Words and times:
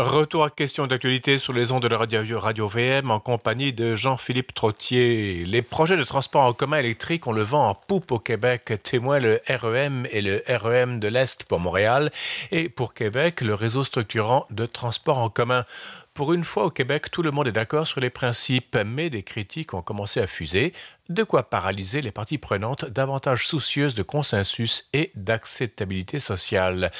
Retour 0.00 0.44
à 0.44 0.50
question 0.50 0.86
d'actualité 0.86 1.38
sur 1.38 1.52
les 1.52 1.72
ondes 1.72 1.82
de 1.82 1.88
la 1.88 1.98
radio, 1.98 2.68
VM 2.68 3.10
en 3.10 3.18
compagnie 3.18 3.72
de 3.72 3.96
Jean-Philippe 3.96 4.54
Trottier. 4.54 5.44
Les 5.44 5.60
projets 5.60 5.96
de 5.96 6.04
transport 6.04 6.42
en 6.42 6.52
commun 6.52 6.76
électrique, 6.76 7.26
on 7.26 7.32
le 7.32 7.42
vent 7.42 7.68
en 7.68 7.74
poupe 7.74 8.12
au 8.12 8.20
Québec, 8.20 8.72
témoin 8.84 9.18
le 9.18 9.40
REM 9.48 10.06
et 10.12 10.22
le 10.22 10.40
REM 10.46 11.00
de 11.00 11.08
l'Est 11.08 11.44
pour 11.46 11.58
Montréal 11.58 12.12
et 12.52 12.68
pour 12.68 12.94
Québec, 12.94 13.40
le 13.40 13.54
réseau 13.54 13.82
structurant 13.82 14.46
de 14.50 14.66
transport 14.66 15.18
en 15.18 15.30
commun. 15.30 15.64
Pour 16.18 16.32
une 16.32 16.42
fois 16.42 16.64
au 16.64 16.70
Québec, 16.70 17.12
tout 17.12 17.22
le 17.22 17.30
monde 17.30 17.46
est 17.46 17.52
d'accord 17.52 17.86
sur 17.86 18.00
les 18.00 18.10
principes, 18.10 18.76
mais 18.84 19.08
des 19.08 19.22
critiques 19.22 19.72
ont 19.72 19.82
commencé 19.82 20.18
à 20.18 20.26
fuser, 20.26 20.72
de 21.08 21.22
quoi 21.22 21.48
paralyser 21.48 22.02
les 22.02 22.10
parties 22.10 22.36
prenantes 22.36 22.84
davantage 22.84 23.46
soucieuses 23.46 23.94
de 23.94 24.02
consensus 24.02 24.88
et 24.92 25.10
d'acceptabilité 25.14 26.20
sociale. 26.20 26.90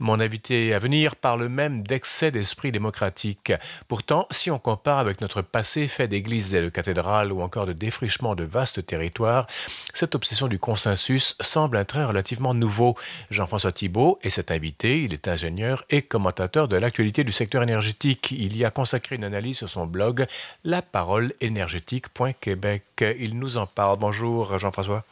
Mon 0.00 0.20
invité 0.20 0.74
à 0.74 0.78
venir 0.78 1.16
parle 1.16 1.48
même 1.48 1.82
d'excès 1.82 2.30
d'esprit 2.30 2.72
démocratique. 2.72 3.52
Pourtant, 3.88 4.26
si 4.30 4.50
on 4.50 4.58
compare 4.58 4.98
avec 4.98 5.22
notre 5.22 5.40
passé 5.40 5.88
fait 5.88 6.08
d'églises 6.08 6.54
et 6.54 6.60
de 6.60 6.68
cathédrales 6.68 7.32
ou 7.32 7.40
encore 7.40 7.64
de 7.64 7.72
défrichement 7.72 8.34
de 8.34 8.44
vastes 8.44 8.84
territoires, 8.84 9.46
cette 9.94 10.14
obsession 10.14 10.46
du 10.46 10.58
consensus 10.58 11.36
semble 11.40 11.78
un 11.78 11.84
trait 11.84 12.04
relativement 12.04 12.52
nouveau. 12.52 12.96
Jean-François 13.30 13.72
Thibault 13.72 14.18
est 14.22 14.30
cet 14.30 14.50
invité, 14.50 15.02
il 15.02 15.14
est 15.14 15.28
ingénieur 15.28 15.84
et 15.88 16.02
commentateur 16.02 16.68
de 16.68 16.76
l'actualité 16.76 17.24
du 17.24 17.32
secteur 17.32 17.62
énergétique. 17.62 18.30
Il 18.32 18.56
y 18.58 18.63
a 18.64 18.70
consacré 18.70 19.16
une 19.16 19.24
analyse 19.24 19.58
sur 19.58 19.70
son 19.70 19.86
blog 19.86 20.26
La 20.64 20.82
parole 20.82 21.32
énergétique.québec. 21.40 22.84
Il 23.18 23.38
nous 23.38 23.56
en 23.56 23.66
parle. 23.66 23.98
Bonjour 23.98 24.58
Jean-François. 24.58 25.04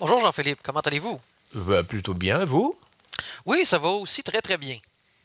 Bonjour 0.00 0.20
Jean-Philippe, 0.20 0.60
comment 0.62 0.80
allez-vous? 0.80 1.20
Bah, 1.54 1.82
Plutôt 1.82 2.14
bien, 2.14 2.44
vous? 2.44 2.76
Oui, 3.46 3.64
ça 3.64 3.78
va 3.78 3.88
aussi 3.88 4.22
très 4.22 4.40
très 4.40 4.58
bien. 4.58 4.78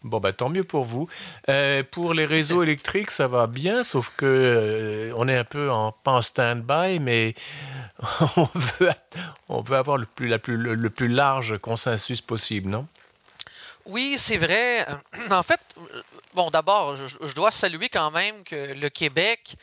Bon, 0.03 0.19
bah, 0.19 0.33
tant 0.33 0.49
mieux 0.49 0.63
pour 0.63 0.83
vous. 0.83 1.07
Euh, 1.49 1.83
pour 1.89 2.13
les 2.13 2.25
réseaux 2.25 2.63
électriques, 2.63 3.11
ça 3.11 3.27
va 3.27 3.47
bien, 3.47 3.83
sauf 3.83 4.11
que 4.17 4.25
euh, 4.25 5.13
on 5.15 5.27
est 5.27 5.37
un 5.37 5.43
peu 5.43 5.71
en, 5.71 5.91
pas 5.91 6.11
en 6.11 6.21
stand-by, 6.21 6.99
mais 6.99 7.35
on 8.37 8.47
veut, 8.53 8.91
on 9.49 9.61
veut 9.61 9.77
avoir 9.77 9.97
le 9.97 10.05
plus, 10.05 10.27
la 10.27 10.39
plus, 10.39 10.57
le 10.57 10.89
plus 10.89 11.07
large 11.07 11.57
consensus 11.59 12.21
possible, 12.21 12.69
non? 12.69 12.87
Oui, 13.85 14.15
c'est 14.17 14.37
vrai. 14.37 14.85
En 15.31 15.43
fait, 15.43 15.59
bon, 16.33 16.49
d'abord, 16.49 16.95
je, 16.95 17.05
je, 17.07 17.33
dois 17.33 17.51
saluer 17.51 17.89
quand 17.89 18.11
même 18.11 18.43
que 18.43 18.73
le 18.73 18.89
Québec 18.89 19.55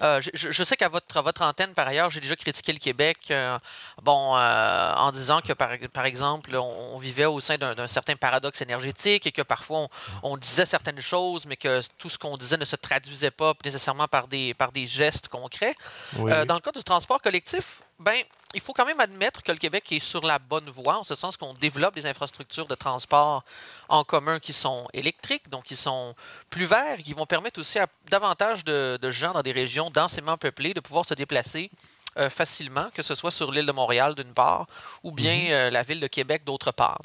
euh, 0.00 0.20
je, 0.20 0.64
sais 0.64 0.76
qu'à 0.76 0.88
votre, 0.88 1.22
votre 1.22 1.42
antenne, 1.42 1.72
par 1.72 1.86
ailleurs, 1.86 2.10
j'ai 2.10 2.20
déjà 2.20 2.36
critiqué 2.36 2.72
le 2.72 2.78
Québec, 2.78 3.18
euh, 3.30 3.58
bon, 4.02 4.36
euh, 4.36 4.94
en 4.96 5.12
disant 5.12 5.40
que, 5.40 5.52
par, 5.52 5.70
par 5.92 6.04
exemple, 6.04 6.54
on, 6.56 6.98
vivait 6.98 7.26
au 7.26 7.40
sein 7.40 7.56
d'un 7.58 7.86
certain 7.86 8.16
paradoxe 8.16 8.62
énergétique 8.62 9.26
et 9.26 9.32
que 9.32 9.42
parfois 9.42 9.88
on, 10.22 10.36
disait 10.36 10.66
certaines 10.66 11.00
choses, 11.00 11.44
mais 11.46 11.56
que 11.56 11.80
tout 11.98 12.08
ce 12.08 12.18
qu'on 12.18 12.36
disait 12.36 12.56
ne 12.56 12.64
se 12.64 12.76
traduisait 12.76 13.30
pas 13.30 13.52
nécessairement 13.64 14.08
par 14.08 14.26
des, 14.26 14.54
par 14.54 14.72
des 14.72 14.86
gestes 14.86 15.28
concrets. 15.28 15.74
dans 16.14 16.54
le 16.54 16.60
cas 16.60 16.72
du 16.72 16.82
transport 16.82 17.20
collectif, 17.20 17.82
ben, 17.98 18.16
il 18.54 18.60
faut 18.60 18.72
quand 18.72 18.86
même 18.86 19.00
admettre 19.00 19.42
que 19.42 19.52
le 19.52 19.58
Québec 19.58 19.90
est 19.92 20.00
sur 20.00 20.24
la 20.24 20.38
bonne 20.38 20.68
voie, 20.70 20.98
en 20.98 21.04
ce 21.04 21.14
sens 21.14 21.36
qu'on 21.36 21.54
développe 21.54 21.94
des 21.94 22.06
infrastructures 22.06 22.66
de 22.66 22.74
transport 22.74 23.44
en 23.88 24.04
commun 24.04 24.38
qui 24.38 24.52
sont 24.52 24.88
électriques, 24.92 25.48
donc 25.48 25.64
qui 25.64 25.76
sont 25.76 26.14
plus 26.50 26.64
verts, 26.64 26.98
qui 26.98 27.12
vont 27.12 27.26
permettre 27.26 27.60
aussi 27.60 27.78
à 27.78 27.86
davantage 28.10 28.64
de, 28.64 28.98
gens 29.10 29.32
dans 29.32 29.42
des 29.42 29.52
régions 29.52 29.90
densément 29.90 30.36
peuplées 30.36 30.74
de 30.74 30.80
pouvoir 30.80 31.04
se 31.04 31.14
déplacer 31.14 31.70
euh, 32.16 32.30
facilement, 32.30 32.88
que 32.94 33.02
ce 33.02 33.14
soit 33.14 33.32
sur 33.32 33.50
l'île 33.50 33.66
de 33.66 33.72
Montréal 33.72 34.14
d'une 34.14 34.32
part, 34.32 34.66
ou 35.02 35.10
bien 35.10 35.36
mhm. 35.36 35.50
euh, 35.50 35.70
la 35.70 35.82
ville 35.82 36.00
de 36.00 36.06
Québec 36.06 36.44
d'autre 36.44 36.72
part. 36.72 37.02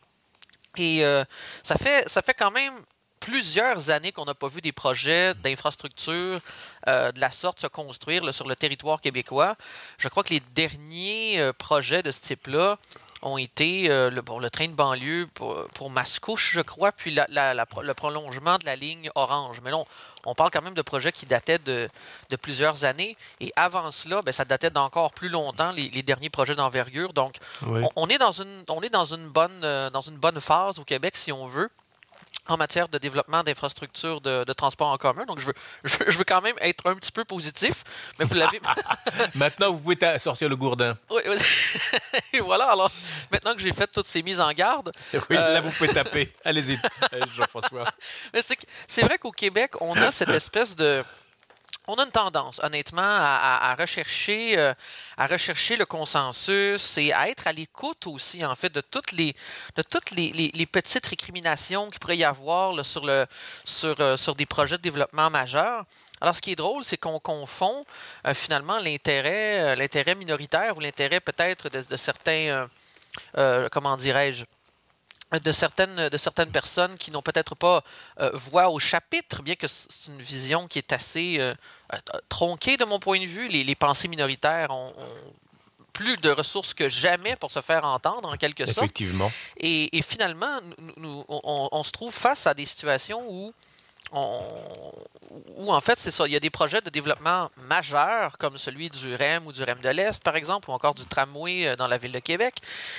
Et 0.78 1.04
euh, 1.04 1.24
ça, 1.64 1.76
fait, 1.76 2.08
ça 2.08 2.22
fait 2.22 2.36
quand 2.36 2.52
même 2.52 2.74
plusieurs 3.20 3.90
années 3.90 4.12
qu'on 4.12 4.26
n'a 4.26 4.34
pas 4.34 4.48
vu 4.48 4.62
des 4.62 4.72
projets 4.72 5.34
d'infrastructure 5.36 6.40
euh, 6.88 7.12
de 7.12 7.20
la 7.20 7.32
sorte 7.32 7.60
se 7.60 7.68
construire 7.68 8.34
sur 8.34 8.48
le 8.48 8.56
territoire 8.56 9.02
québécois. 9.02 9.56
Je 9.98 10.08
crois 10.08 10.24
que 10.24 10.34
les 10.34 10.42
derniers 10.56 11.40
euh, 11.40 11.54
projets 11.54 12.02
de 12.04 12.12
ce 12.12 12.22
type-là 12.22 12.78
ont 13.22 13.38
été 13.38 13.90
euh, 13.90 14.10
le, 14.10 14.22
le 14.40 14.50
train 14.50 14.68
de 14.68 14.74
banlieue 14.74 15.28
pour, 15.34 15.68
pour 15.74 15.90
Mascouche, 15.90 16.52
je 16.54 16.62
crois, 16.62 16.94
puis 16.94 17.12
la, 17.12 17.54
le 17.54 17.94
prolongement 17.94 18.58
de 18.58 18.66
la 18.66 18.78
ligne 18.78 19.10
Orange. 19.16 19.60
Mais 19.62 19.72
là, 19.72 19.78
on, 20.26 20.36
parle 20.36 20.52
quand 20.52 20.62
même 20.62 20.74
de 20.74 20.82
projets 20.82 21.12
qui 21.12 21.26
dataient 21.26 21.60
de, 21.60 21.90
de 22.30 22.36
plusieurs 22.38 22.86
années. 22.86 23.18
Et 23.42 23.52
avant 23.58 23.92
cela, 23.92 24.22
ben, 24.22 24.32
ça 24.32 24.46
datait 24.46 24.70
d'encore 24.70 25.12
plus 25.12 25.28
longtemps, 25.28 25.72
les, 25.72 25.90
derniers 26.04 26.30
projets 26.30 26.56
d'envergure. 26.56 27.12
Donc, 27.12 27.36
on, 27.96 28.08
est 28.08 28.18
dans 28.18 28.32
une, 28.32 28.64
on 28.70 28.82
est 28.82 28.90
dans 28.90 29.06
une, 29.06 29.28
bonne, 29.28 29.60
dans 29.92 30.02
une 30.02 30.18
bonne 30.18 30.40
phase 30.40 30.80
au 30.80 30.86
Québec, 30.86 31.18
si 31.18 31.34
on 31.34 31.46
veut 31.46 31.70
en 32.52 32.58
matière 32.58 32.88
de 32.90 32.98
développement 32.98 33.44
d'infrastructures 33.44 34.22
de, 34.22 34.54
transport 34.54 34.90
en 34.90 34.98
commun. 34.98 35.26
Donc, 35.26 35.40
je 35.42 35.46
veux, 35.46 35.54
je 35.84 36.18
veux, 36.18 36.24
quand 36.24 36.42
même 36.42 36.56
être 36.62 36.90
un 36.90 36.96
petit 36.96 37.12
peu 37.12 37.24
positif, 37.26 37.84
mais 38.18 38.26
vous 38.26 38.36
l'avez... 38.36 38.62
maintenant, 39.36 39.72
vous 39.72 39.80
pouvez 39.80 40.20
sortir 40.20 40.50
le 40.50 40.56
gourdin. 40.56 40.98
Oui, 41.10 41.22
Et 42.34 42.40
voilà, 42.40 42.72
alors, 42.72 42.92
maintenant 43.32 43.54
que 43.54 43.62
j'ai 43.62 43.74
fait 43.74 43.88
toutes 43.88 44.08
ces 44.08 44.24
mises 44.24 44.42
en 44.42 44.52
garde... 44.52 44.92
Oui, 45.14 45.36
là, 45.36 45.58
euh, 45.58 45.62
vous 45.62 45.72
pouvez 45.72 45.90
taper. 45.90 46.34
Allez-y, 46.44 46.78
Jean-François. 47.36 47.86
c'est 48.88 49.04
vrai 49.04 49.18
qu'au 49.18 49.32
Québec, 49.32 49.74
on 49.82 49.96
a 49.96 50.12
cette 50.12 50.30
espèce 50.30 50.76
de 50.76 51.04
on 51.90 51.96
a 51.96 52.04
une 52.06 52.12
tendance, 52.12 52.60
honnêtement, 52.64 53.02
à, 53.02 53.76
rechercher, 53.80 54.60
euh, 54.60 54.74
à 55.18 55.26
rechercher 55.26 55.76
le 55.76 55.88
consensus 55.88 57.00
et 57.00 57.12
à 57.14 57.30
être 57.30 57.48
à 57.48 57.52
l'écoute 57.52 58.06
aussi, 58.06 58.46
en 58.46 58.54
fait, 58.56 58.72
de 58.72 58.82
toutes 58.82 59.12
les, 59.12 59.34
petites 60.72 61.08
récriminations 61.08 61.90
qu'il 61.90 62.00
pourrait 62.00 62.18
y 62.18 62.24
avoir 62.24 62.76
euh, 62.78 63.26
sur 63.66 64.36
des 64.36 64.46
projets 64.46 64.78
de 64.78 64.84
développement 64.84 65.32
majeurs. 65.32 65.84
Alors, 66.22 66.36
ce 66.36 66.42
qui 66.42 66.52
est 66.52 66.56
drôle, 66.56 66.84
c'est 66.84 66.98
qu'on 66.98 67.20
confond 67.20 67.84
euh, 68.28 68.36
finalement 68.36 68.78
l'intérêt, 68.78 69.76
l'intérêt 69.76 70.14
minoritaire 70.14 70.78
ou 70.78 70.82
l'intérêt 70.82 71.20
peut-être 71.20 71.70
de, 71.70 71.98
certains, 71.98 72.70
comment 73.72 73.98
dirais-je, 73.98 74.46
de 75.38 75.52
certaines, 75.52 76.10
de 76.10 76.18
certaines 76.18 76.52
personnes 76.52 76.98
qui 76.98 77.12
n'ont 77.12 77.22
peut-être 77.22 77.56
pas 77.56 77.84
euh, 78.20 78.32
voix 78.34 78.70
au 78.70 78.80
chapitre, 78.80 79.44
bien 79.44 79.56
que 79.56 79.68
c'est 79.68 80.08
une 80.08 80.22
vision 80.22 80.68
qui 80.68 80.80
est 80.80 80.92
assez 80.92 81.40
euh, 81.40 81.54
euh, 81.94 81.98
tronquée 82.30 82.78
de 82.78 82.86
mon 82.86 83.00
point 83.00 83.20
de 83.20 83.26
vue. 83.26 83.48
Les, 83.48 83.76
pensées 83.76 84.08
minoritaires 84.08 84.72
ont, 84.72 84.94
plus 85.94 86.18
de 86.18 86.30
ressources 86.30 86.74
que 86.74 86.88
jamais 86.90 87.36
pour 87.36 87.52
se 87.52 87.62
faire 87.62 87.84
entendre, 87.86 88.30
en 88.30 88.38
quelque 88.38 88.66
sorte. 88.66 88.78
Effectivement. 88.78 89.32
Et, 89.58 89.98
et 89.98 90.02
finalement, 90.02 90.60
nous, 90.98 91.26
on, 91.28 91.70
on, 91.72 91.84
se 91.84 91.92
trouve 91.92 92.14
face 92.14 92.48
à 92.48 92.54
des 92.54 92.66
situations 92.66 93.22
où 93.28 93.54
où 94.12 95.72
en 95.72 95.82
fait, 95.82 96.00
c'est 96.00 96.10
ça, 96.10 96.26
il 96.26 96.34
y 96.34 96.36
a 96.36 96.40
des 96.40 96.50
projets 96.50 96.82
de 96.82 96.90
développement 96.90 97.52
majeurs, 97.68 98.40
comme 98.40 98.58
celui 98.58 98.90
du 98.90 99.14
REM 99.14 99.46
ou 99.46 99.52
du 99.52 99.62
REM 99.62 99.78
de 99.80 99.90
l'Est, 99.90 100.24
par 100.24 100.36
exemple, 100.36 100.72
ou 100.72 100.74
encore 100.74 100.96
du 100.96 101.06
tramway 101.06 101.76
dans 101.76 101.88
la 101.88 102.00
ville 102.00 102.14
de 102.14 102.20
Québec, 102.20 102.56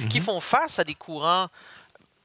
qui 0.08 0.20
mhm. 0.20 0.26
font 0.26 0.40
face 0.40 0.78
à 0.78 0.84
des 0.84 0.94
courants 0.94 1.48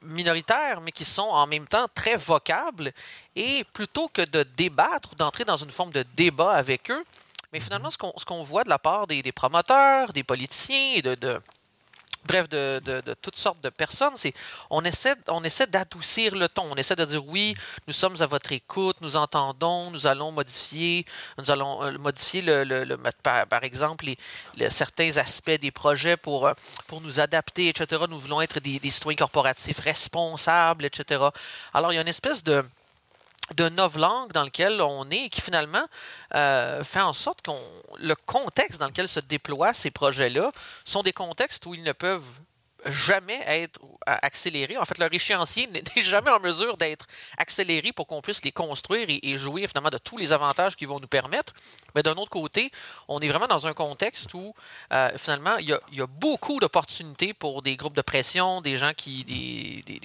minoritaires, 0.06 0.80
mais 0.80 0.92
qui 0.92 1.04
sont 1.04 1.22
en 1.22 1.46
même 1.46 1.66
temps 1.66 1.86
très 1.94 2.16
vocables. 2.16 2.92
Et 3.34 3.64
plutôt 3.72 4.08
que 4.08 4.22
de 4.22 4.42
débattre 4.56 5.12
ou 5.12 5.14
d'entrer 5.14 5.44
dans 5.44 5.56
une 5.56 5.70
forme 5.70 5.92
de 5.92 6.04
débat 6.16 6.52
avec 6.52 6.90
eux, 6.90 7.04
mais 7.52 7.60
finalement, 7.60 7.90
ce 7.90 8.24
qu'on 8.24 8.42
voit 8.42 8.64
de 8.64 8.68
la 8.68 8.78
part 8.78 9.06
des, 9.06 9.22
promoteurs, 9.32 10.12
des 10.12 10.24
politiciens 10.24 10.94
et 10.96 11.02
de, 11.02 11.40
bref, 12.26 12.48
de, 12.48 12.80
toutes 13.22 13.36
sortes 13.36 13.62
de 13.62 13.68
personnes, 13.68 14.14
c'est 14.16 14.34
on 14.70 14.82
essaie, 14.82 15.14
on 15.28 15.42
essaie 15.44 15.66
d'adoucir 15.66 16.34
le 16.34 16.48
ton. 16.48 16.64
On 16.70 16.76
essaie 16.76 16.96
de 16.96 17.04
dire 17.04 17.26
oui, 17.26 17.54
nous 17.86 17.92
sommes 17.92 18.20
à 18.20 18.26
votre 18.26 18.52
écoute, 18.52 18.96
nous 19.00 19.16
entendons, 19.16 19.90
nous 19.90 20.06
allons 20.06 20.32
modifier, 20.32 21.04
nous 21.38 21.50
allons 21.50 21.82
euh, 21.84 21.98
modifier 21.98 22.42
le, 22.42 22.96
par, 23.22 23.64
exemple 23.64 24.06
les, 24.56 24.70
certains 24.70 25.16
aspects 25.16 25.50
des 25.50 25.70
projets 25.70 26.16
pour, 26.16 26.46
euh, 26.46 26.52
pour 26.86 27.00
nous 27.00 27.20
adapter, 27.20 27.68
etc. 27.68 28.04
Nous 28.08 28.18
voulons 28.18 28.40
être 28.40 28.60
des, 28.60 28.78
des 28.78 28.90
citoyens 28.90 29.16
corporatifs 29.16 29.80
responsables, 29.80 30.84
etc. 30.84 31.24
Alors 31.72 31.92
il 31.92 31.96
y 31.96 31.98
a 31.98 32.02
une 32.02 32.08
espèce 32.08 32.44
de 32.44 32.64
de 33.54 33.68
novlangue 33.68 34.32
dans 34.32 34.42
lequel 34.42 34.80
on 34.80 35.10
est 35.10 35.26
et 35.26 35.28
qui 35.28 35.40
finalement 35.40 35.84
euh, 36.34 36.82
fait 36.82 37.00
en 37.00 37.12
sorte 37.12 37.42
que 37.42 37.50
le 37.98 38.14
contexte 38.14 38.80
dans 38.80 38.86
lequel 38.86 39.08
se 39.08 39.20
déploient 39.20 39.72
ces 39.72 39.90
projets-là 39.90 40.50
sont 40.84 41.02
des 41.02 41.12
contextes 41.12 41.64
où 41.66 41.74
ils 41.74 41.82
ne 41.82 41.92
peuvent 41.92 42.40
jamais 42.88 43.40
être 43.46 43.80
accélérés. 44.06 44.76
En 44.76 44.84
fait, 44.84 44.98
leur 44.98 45.12
échéancier 45.12 45.66
n'est 45.96 46.02
jamais 46.02 46.30
en 46.30 46.40
mesure 46.40 46.76
d'être 46.76 47.06
accéléré 47.36 47.92
pour 47.92 48.06
qu'on 48.06 48.20
puisse 48.20 48.44
les 48.44 48.52
construire 48.52 49.06
et, 49.08 49.36
jouir 49.36 49.68
finalement 49.68 49.90
de 49.90 49.98
tous 49.98 50.16
les 50.16 50.32
avantages 50.32 50.76
qu'ils 50.76 50.88
vont 50.88 51.00
nous 51.00 51.06
permettre. 51.06 51.52
Mais 51.94 52.02
d'un 52.02 52.14
autre 52.14 52.30
côté, 52.30 52.70
on 53.08 53.20
est 53.20 53.28
vraiment 53.28 53.46
dans 53.46 53.66
un 53.66 53.74
contexte 53.74 54.32
où 54.34 54.54
euh, 54.92 55.10
finalement, 55.16 55.56
il 55.58 55.68
y, 55.68 56.00
a, 56.00 56.06
beaucoup 56.06 56.60
d'opportunités 56.60 57.34
pour 57.34 57.62
des 57.62 57.76
groupes 57.76 57.96
de 57.96 58.02
pression, 58.02 58.60
des 58.60 58.76
gens 58.76 58.92
qui, 58.96 59.24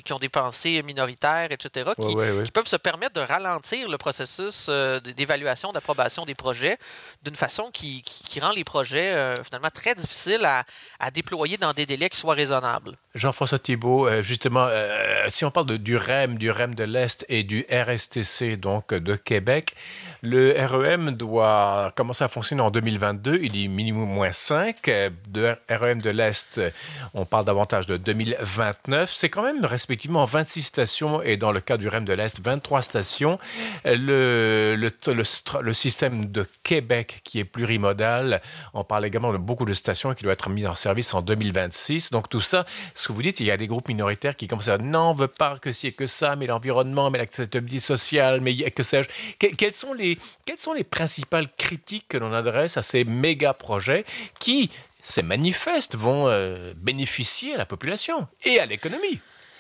qui 0.04 0.14
ont 0.14 0.20
des 0.20 0.30
pensées 0.30 0.82
minoritaires, 0.84 1.52
etc., 1.52 1.92
qui, 2.00 2.16
peuvent 2.52 2.68
se 2.68 2.76
permettre 2.76 3.14
de 3.14 3.22
ralentir 3.22 3.88
le 3.88 3.98
processus 3.98 4.66
euh, 4.68 5.00
d'évaluation, 5.00 5.72
d'approbation 5.72 6.26
des 6.26 6.36
projets 6.36 6.78
d'une 7.24 7.36
façon 7.36 7.70
qui, 7.72 8.04
rend 8.42 8.52
les 8.52 8.64
projets 8.64 9.14
euh, 9.14 9.36
finalement 9.44 9.70
très 9.70 9.94
difficiles 9.94 10.44
à, 10.46 10.64
à 11.00 11.12
déployer 11.12 11.58
dans 11.58 11.74
des 11.74 11.86
délais 11.86 12.10
qui 12.10 12.18
soient 12.18 12.34
raisonnables. 12.34 12.71
Jean-François 13.14 13.60
Thibault, 13.60 14.08
euh, 14.08 14.24
justement, 14.24 14.68
euh, 14.70 15.26
si 15.28 15.44
on 15.44 15.52
parle 15.52 15.78
du 15.78 15.98
REM, 15.98 16.38
du 16.38 16.50
REM 16.50 16.76
de 16.76 16.86
l'Est 16.86 17.26
et 17.28 17.44
du 17.44 17.66
RSTC, 17.70 18.56
donc 18.56 18.94
de 18.94 19.18
Québec, 19.18 19.76
le 20.22 20.56
REM 20.58 21.12
doit 21.12 21.92
commencer 21.98 22.24
à 22.24 22.30
fonctionner 22.30 22.62
en 22.62 22.72
2022. 22.72 23.40
Il 23.42 23.62
est 23.62 23.68
minimum 23.68 24.08
moins 24.08 24.32
5. 24.32 24.90
De 25.28 25.56
REM 25.70 26.02
de 26.02 26.10
l'Est, 26.10 26.62
on 27.14 27.26
parle 27.26 27.44
davantage 27.44 27.86
de 27.86 27.98
2029. 27.98 29.12
C'est 29.14 29.30
quand 29.30 29.44
même 29.44 29.66
respectivement 29.66 30.24
26 30.24 30.62
stations 30.62 31.22
et 31.22 31.36
dans 31.36 31.52
le 31.52 31.60
cas 31.60 31.78
du 31.78 31.90
REM 31.90 32.06
de 32.06 32.14
l'Est, 32.14 32.40
23 32.40 32.82
stations. 32.82 33.40
Le, 33.84 34.76
le, 34.76 35.74
système 35.74 36.26
de 36.26 36.48
Québec 36.64 37.22
qui 37.24 37.40
est 37.40 37.46
plurimodal, 37.46 38.42
on 38.74 38.84
parle 38.84 39.06
également 39.06 39.34
de 39.34 39.38
beaucoup 39.38 39.66
de 39.66 39.74
stations 39.74 40.14
qui 40.14 40.24
doivent 40.24 40.34
être 40.34 40.50
mises 40.50 40.68
en 40.68 40.76
service 40.76 41.14
en 41.14 41.22
2026. 41.22 42.12
Donc 42.12 42.30
tout 42.30 42.42
ça, 42.42 42.61
ce 42.96 43.08
que 43.08 43.14
vous 43.14 43.22
dites, 43.22 43.40
il 43.40 43.46
y 43.46 43.52
a 43.52 43.58
des 43.58 43.68
groupes 43.68 43.88
minoritaires 43.88 44.36
qui 44.36 44.48
commencent 44.48 44.68
à 44.68 44.78
dire 44.78 44.88
non, 44.88 45.12
on 45.12 45.14
veut 45.14 45.28
pas 45.28 45.58
que 45.60 45.72
c'est 45.72 45.92
que 45.92 46.08
ça, 46.08 46.36
mais 46.36 46.48
l'environnement, 46.48 47.10
mais 47.10 47.18
l'acceptabilité 47.18 47.80
sociale, 47.80 48.42
mais 48.42 48.56
que 48.72 48.84
sais-je. 48.84 49.10
quelles 49.38 49.74
sont 49.74 49.94
les 49.94 50.18
quelles 50.46 50.60
sont 50.60 50.74
les 50.74 50.84
principales 50.84 51.48
critiques 51.58 52.08
que 52.10 52.18
l'on 52.18 52.34
adresse 52.34 52.78
à 52.78 52.84
ces 52.84 53.04
méga 53.04 53.54
projets 53.54 54.06
qui, 54.40 54.70
ces 55.02 55.24
manifestes, 55.24 55.96
vont 55.96 56.28
euh, 56.28 56.74
bénéficier 56.78 57.56
à 57.56 57.58
la 57.58 57.66
population 57.66 58.28
et 58.44 58.60
à 58.60 58.66
l'économie? 58.66 59.20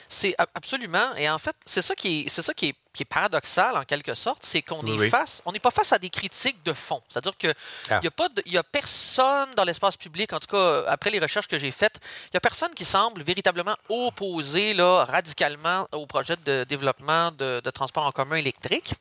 C'est 0.10 0.36
absolument. 0.38 1.16
Et 1.18 1.30
en 1.30 1.38
fait, 1.38 1.56
c'est 1.66 1.82
ça 1.82 1.96
qui 1.96 2.22
est, 2.22 2.30
c'est 2.30 2.42
ça 2.42 2.54
qui 2.54 2.68
est, 2.68 2.76
qui 2.94 3.04
est, 3.04 3.06
paradoxal 3.06 3.76
en 3.78 3.84
quelque 3.84 4.14
sorte, 4.14 4.40
c'est 4.42 4.62
qu'on 4.62 4.86
est 4.86 5.10
face, 5.10 5.42
on 5.46 5.52
n'est 5.52 5.60
pas 5.60 5.72
face 5.72 5.94
à 5.94 6.00
des 6.00 6.10
critiques 6.10 6.64
de 6.64 6.74
fond. 6.74 7.02
C'est-à-dire 7.08 7.38
que 7.38 7.48
il 7.48 7.54
ah. 7.94 8.00
y 8.04 8.08
a 8.08 8.12
pas, 8.12 8.28
il 8.46 8.52
y 8.52 8.58
a 8.58 8.64
personne 8.64 9.50
dans 9.56 9.64
l'espace 9.64 9.98
public, 9.98 10.34
en 10.34 10.40
tout 10.40 10.48
cas 10.48 10.84
après 10.88 11.10
les 11.10 11.20
recherches 11.20 11.48
que 11.48 11.60
j'ai 11.60 11.72
faites, 11.72 12.00
il 12.32 12.36
y 12.36 12.38
a 12.38 12.42
personne 12.42 12.74
qui 12.74 12.86
semble 12.86 13.24
véritablement 13.24 13.76
opposé 13.90 14.74
là 14.74 15.06
radicalement 15.06 15.88
au 15.92 16.06
projet 16.06 16.36
de 16.46 16.64
développement 16.64 17.32
de, 17.32 17.62
de 17.64 17.70
transport 17.72 18.06
en 18.06 18.12
commun 18.12 18.36
électrique. 18.36 18.96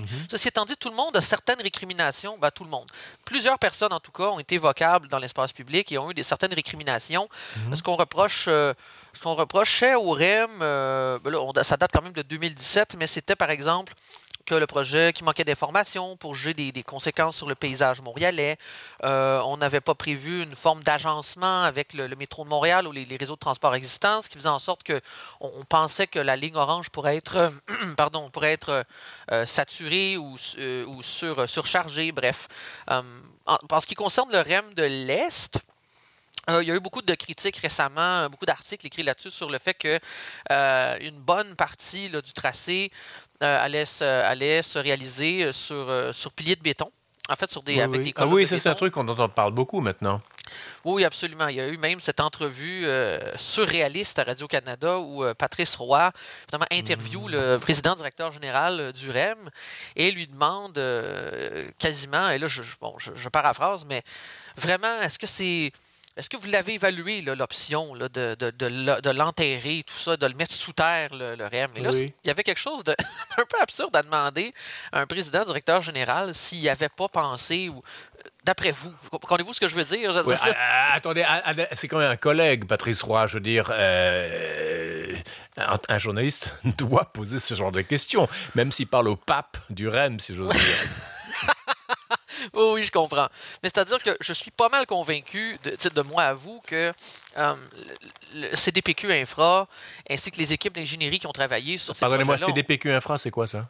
Mhm. 0.00 0.26
Ceci 0.30 0.48
étant 0.48 0.64
dit, 0.64 0.76
tout 0.76 0.90
le 0.90 0.96
monde 0.96 1.16
a 1.16 1.20
certaines 1.20 1.60
récriminations, 1.60 2.36
ben, 2.38 2.50
tout 2.50 2.64
le 2.64 2.70
monde. 2.70 2.90
Plusieurs 3.24 3.58
personnes, 3.58 3.92
en 3.92 4.00
tout 4.00 4.12
cas, 4.12 4.24
ont 4.24 4.40
été 4.40 4.58
vocables 4.58 5.08
dans 5.08 5.18
l'espace 5.18 5.52
public 5.52 5.90
et 5.92 5.98
ont 5.98 6.10
eu 6.10 6.14
des 6.14 6.24
certaines 6.24 6.52
récriminations. 6.52 7.28
Mhm. 7.68 7.76
Ce 7.76 7.82
qu'on 7.82 7.96
reproche, 7.96 8.46
euh, 8.48 8.74
ce 9.12 9.20
qu'on 9.20 9.34
reprochait 9.34 9.94
au 9.94 10.10
REM, 10.10 10.50
euh, 10.62 11.18
ben 11.20 11.62
ça 11.62 11.76
date 11.76 11.90
quand 11.92 12.02
même 12.02 12.12
de 12.12 12.22
2017, 12.22 12.96
mais 12.98 13.06
c'était 13.06 13.36
par 13.36 13.50
exemple 13.50 13.94
que 14.44 14.54
le 14.54 14.66
projet 14.66 15.12
qui 15.12 15.24
manquait 15.24 15.44
d'informations 15.44 16.16
pour 16.16 16.34
juger 16.34 16.54
des, 16.54 16.82
conséquences 16.82 17.36
sur 17.36 17.48
le 17.48 17.54
paysage 17.54 18.00
montréalais. 18.02 18.58
Euh, 19.04 19.40
on 19.46 19.56
n'avait 19.56 19.80
pas 19.80 19.94
prévu 19.94 20.42
une 20.42 20.54
forme 20.54 20.82
d'agencement 20.82 21.62
avec 21.62 21.94
le, 21.94 22.08
métro 22.16 22.44
de 22.44 22.48
Montréal 22.48 22.86
ou 22.86 22.92
les, 22.92 23.16
réseaux 23.16 23.34
de 23.34 23.40
transport 23.40 23.74
existants, 23.74 24.22
ce 24.22 24.28
qui 24.28 24.36
faisait 24.36 24.48
en 24.48 24.58
sorte 24.58 24.82
que 24.82 25.00
on, 25.40 25.64
pensait 25.64 26.06
que 26.06 26.18
la 26.18 26.36
ligne 26.36 26.56
orange 26.56 26.90
pourrait 26.90 27.16
être, 27.16 27.52
pardon, 27.96 28.28
pourrait 28.30 28.52
être 28.52 28.84
euh, 29.32 29.46
saturée 29.46 30.16
ou, 30.16 30.36
euh, 30.58 30.84
ou 30.86 31.02
sur, 31.02 31.48
surchargée. 31.48 32.12
Bref, 32.12 32.48
en, 32.88 33.80
ce 33.80 33.86
qui 33.86 33.94
concerne 33.94 34.30
le 34.30 34.38
REM 34.38 34.74
de 34.74 34.82
l'Est, 34.82 35.58
il 36.46 36.68
y 36.68 36.70
a 36.70 36.74
eu 36.74 36.80
beaucoup 36.80 37.00
de 37.00 37.14
critiques 37.14 37.56
récemment, 37.56 38.28
beaucoup 38.28 38.44
d'articles 38.44 38.86
écrits 38.86 39.02
là-dessus 39.02 39.30
sur 39.30 39.48
le 39.48 39.58
fait 39.58 39.72
que 39.72 39.98
une 41.00 41.18
bonne 41.18 41.56
partie 41.56 42.10
du 42.10 42.32
tracé 42.34 42.90
allait, 43.44 43.86
se, 43.86 44.04
allait, 44.04 44.62
se, 44.62 44.78
réaliser 44.78 45.44
euh, 45.44 45.52
sur, 45.52 45.88
euh, 45.88 46.12
sur 46.12 46.32
piliers 46.32 46.56
de 46.56 46.62
béton. 46.62 46.90
En 47.28 47.36
fait, 47.36 47.50
sur 47.50 47.62
des, 47.62 47.76
oui, 47.76 47.80
avec 47.80 48.00
oui. 48.00 48.12
des 48.12 48.14
ah 48.16 48.26
oui, 48.26 48.46
c'est 48.46 48.66
un 48.66 48.74
truc 48.74 48.94
dont 48.94 49.16
on 49.18 49.28
parle 49.30 49.52
beaucoup 49.52 49.80
maintenant. 49.80 50.20
Oui, 50.84 51.04
absolument. 51.04 51.48
Il 51.48 51.56
y 51.56 51.60
a 51.60 51.68
eu 51.68 51.78
même 51.78 51.98
cette 51.98 52.20
entrevue 52.20 52.86
surréaliste 53.36 54.18
à 54.18 54.24
Radio-Canada 54.24 54.98
où 54.98 55.24
Patrice 55.38 55.74
Roy 55.76 56.12
finalement, 56.46 56.66
interviewe 56.70 57.28
le 57.28 57.56
président 57.56 57.94
directeur 57.94 58.30
général 58.30 58.92
du 58.92 59.10
REM 59.10 59.38
et 59.96 60.10
lui 60.10 60.26
demande 60.26 60.78
quasiment, 61.78 62.28
et 62.28 62.36
là 62.36 62.46
je, 62.46 62.60
bon, 62.78 62.94
je, 62.98 63.12
je 63.14 63.28
paraphrase, 63.30 63.86
mais 63.88 64.02
vraiment, 64.58 65.00
est-ce 65.00 65.18
que 65.18 65.26
c'est 65.26 65.72
est-ce 66.16 66.30
que 66.30 66.36
vous 66.36 66.48
l'avez 66.48 66.74
évalué, 66.74 67.22
l'option 67.22 67.96
de, 67.96 68.06
de, 68.06 68.50
de, 68.50 69.10
l'enterrer, 69.10 69.82
tout 69.84 69.96
ça, 69.96 70.16
de 70.16 70.26
le 70.26 70.34
mettre 70.34 70.54
sous 70.54 70.72
terre, 70.72 71.08
le, 71.12 71.44
REM? 71.44 71.70
Et 71.74 71.80
là, 71.80 71.90
il 71.92 72.26
y 72.26 72.30
avait 72.30 72.44
quelque 72.44 72.60
chose 72.60 72.84
d'un 72.84 72.94
peu 73.36 73.60
absurde 73.60 73.94
à 73.96 74.02
demander 74.02 74.52
à 74.92 75.00
un 75.00 75.06
président 75.06 75.44
directeur 75.44 75.82
général 75.82 76.32
s'il 76.32 76.60
n'y 76.60 76.68
avait 76.68 76.88
pas 76.88 77.08
pensé 77.08 77.68
ou. 77.68 77.82
D'après 78.44 78.72
vous, 78.72 78.92
comprenez-vous 79.10 79.54
ce 79.54 79.60
que 79.60 79.68
je 79.68 79.74
veux 79.74 79.84
dire? 79.84 80.14
attendez, 80.92 81.24
c'est 81.72 81.88
quand 81.88 81.98
même 81.98 82.10
un 82.10 82.16
collègue, 82.16 82.66
Patrice 82.66 83.02
Roy. 83.02 83.26
Je 83.26 83.34
veux 83.34 83.40
dire, 83.40 83.70
euh, 83.72 85.16
un, 85.56 85.98
journaliste 85.98 86.54
doit 86.64 87.06
poser 87.06 87.40
ce 87.40 87.54
genre 87.54 87.72
de 87.72 87.80
questions, 87.80 88.28
même 88.54 88.70
s'il 88.70 88.86
parle 88.86 89.08
au 89.08 89.16
pape 89.16 89.56
du 89.70 89.88
REM, 89.88 90.20
si 90.20 90.34
j'ose 90.34 90.50
dire. 90.50 90.60
oui, 92.72 92.82
je 92.82 92.92
comprends. 92.92 93.28
Mais 93.62 93.68
c'est-à-dire 93.68 94.02
que 94.02 94.16
je 94.20 94.32
suis 94.32 94.50
pas 94.50 94.68
mal 94.68 94.86
convaincu, 94.86 95.58
de, 95.62 95.88
de 95.88 96.02
moi 96.02 96.24
à 96.24 96.34
vous, 96.34 96.60
que 96.66 96.92
euh, 97.36 97.54
le 98.34 98.56
CDPQ 98.56 99.12
Infra, 99.12 99.66
ainsi 100.10 100.30
que 100.30 100.38
les 100.38 100.52
équipes 100.52 100.74
d'ingénierie 100.74 101.18
qui 101.18 101.26
ont 101.26 101.32
travaillé 101.32 101.78
sur 101.78 101.94
ces 101.94 102.00
Pardonnez-moi, 102.00 102.38
CDPQ 102.38 102.92
Infra, 102.92 103.18
c'est 103.18 103.30
quoi 103.30 103.46
ça? 103.46 103.66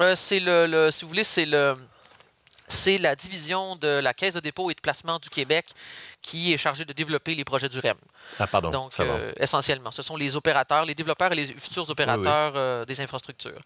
Euh, 0.00 0.14
c'est 0.16 0.40
le, 0.40 0.90
si 0.90 1.04
vous 1.04 1.08
voulez, 1.08 1.24
c'est 1.24 1.46
le 1.46 1.76
c'est 2.68 2.98
la 2.98 3.16
division 3.16 3.76
de 3.76 3.88
la 3.88 4.14
Caisse 4.14 4.34
de 4.34 4.40
dépôt 4.40 4.70
et 4.70 4.74
de 4.74 4.80
placement 4.80 5.18
du 5.18 5.30
Québec 5.30 5.66
qui 6.22 6.52
est 6.52 6.56
chargée 6.56 6.84
de 6.84 6.92
développer 6.92 7.34
les 7.34 7.44
projets 7.44 7.68
du 7.68 7.78
REM. 7.78 7.96
Ah, 8.38 8.46
pardon. 8.46 8.70
Donc, 8.70 8.92
euh, 9.00 9.32
essentiellement, 9.38 9.90
ce 9.90 10.02
sont 10.02 10.16
les 10.16 10.36
opérateurs, 10.36 10.84
les 10.84 10.94
développeurs 10.94 11.32
et 11.32 11.36
les 11.36 11.46
futurs 11.46 11.88
opérateurs 11.88 12.52
euh, 12.56 12.84
des 12.84 13.00
infrastructures. 13.00 13.60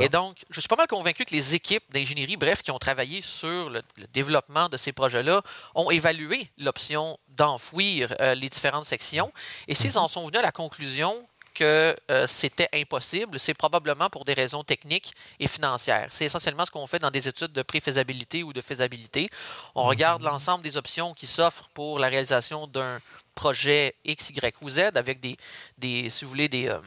Et 0.00 0.08
donc, 0.08 0.36
je 0.50 0.60
suis 0.60 0.68
pas 0.68 0.76
mal 0.76 0.86
convaincu 0.86 1.24
que 1.24 1.34
les 1.34 1.54
équipes 1.54 1.84
d'ingénierie, 1.92 2.36
bref, 2.36 2.62
qui 2.62 2.70
ont 2.70 2.78
travaillé 2.78 3.20
sur 3.20 3.70
le, 3.70 3.82
développement 4.12 4.68
de 4.68 4.76
ces 4.76 4.92
projets-là, 4.92 5.42
ont 5.74 5.90
évalué 5.90 6.48
l'option 6.58 7.18
d'enfouir 7.28 8.14
euh, 8.20 8.34
les 8.34 8.48
différentes 8.48 8.86
sections. 8.86 9.32
Et 9.68 9.74
s'ils 9.74 9.92
mhm. 9.92 9.98
en 9.98 10.08
sont 10.08 10.26
venus 10.26 10.38
à 10.38 10.42
la 10.42 10.52
conclusion 10.52 11.26
que 11.56 11.96
euh, 12.10 12.26
c'était 12.26 12.68
impossible, 12.74 13.38
c'est 13.38 13.54
probablement 13.54 14.10
pour 14.10 14.24
des 14.24 14.34
raisons 14.34 14.62
techniques 14.62 15.12
et 15.40 15.48
financières. 15.48 16.08
C'est 16.10 16.26
essentiellement 16.26 16.64
ce 16.66 16.70
qu'on 16.70 16.86
fait 16.86 16.98
dans 16.98 17.10
des 17.10 17.26
études 17.28 17.52
de 17.52 17.62
préfaisabilité 17.62 18.42
ou 18.42 18.52
de 18.52 18.60
faisabilité. 18.60 19.30
On 19.74 19.84
mhm. 19.84 19.88
regarde 19.88 20.22
l'ensemble 20.22 20.62
des 20.62 20.76
options 20.76 21.14
qui 21.14 21.26
s'offrent 21.26 21.68
pour 21.72 21.98
la 21.98 22.08
réalisation 22.08 22.66
d'un 22.66 23.00
projet 23.34 23.94
X, 24.04 24.30
Y 24.30 24.56
ou 24.60 24.70
Z 24.70 24.78
avec 24.94 25.20
des, 25.20 25.36
des 25.78 26.10
si 26.10 26.24
vous 26.24 26.30
voulez, 26.30 26.48
des... 26.48 26.68
Euh, 26.68 26.78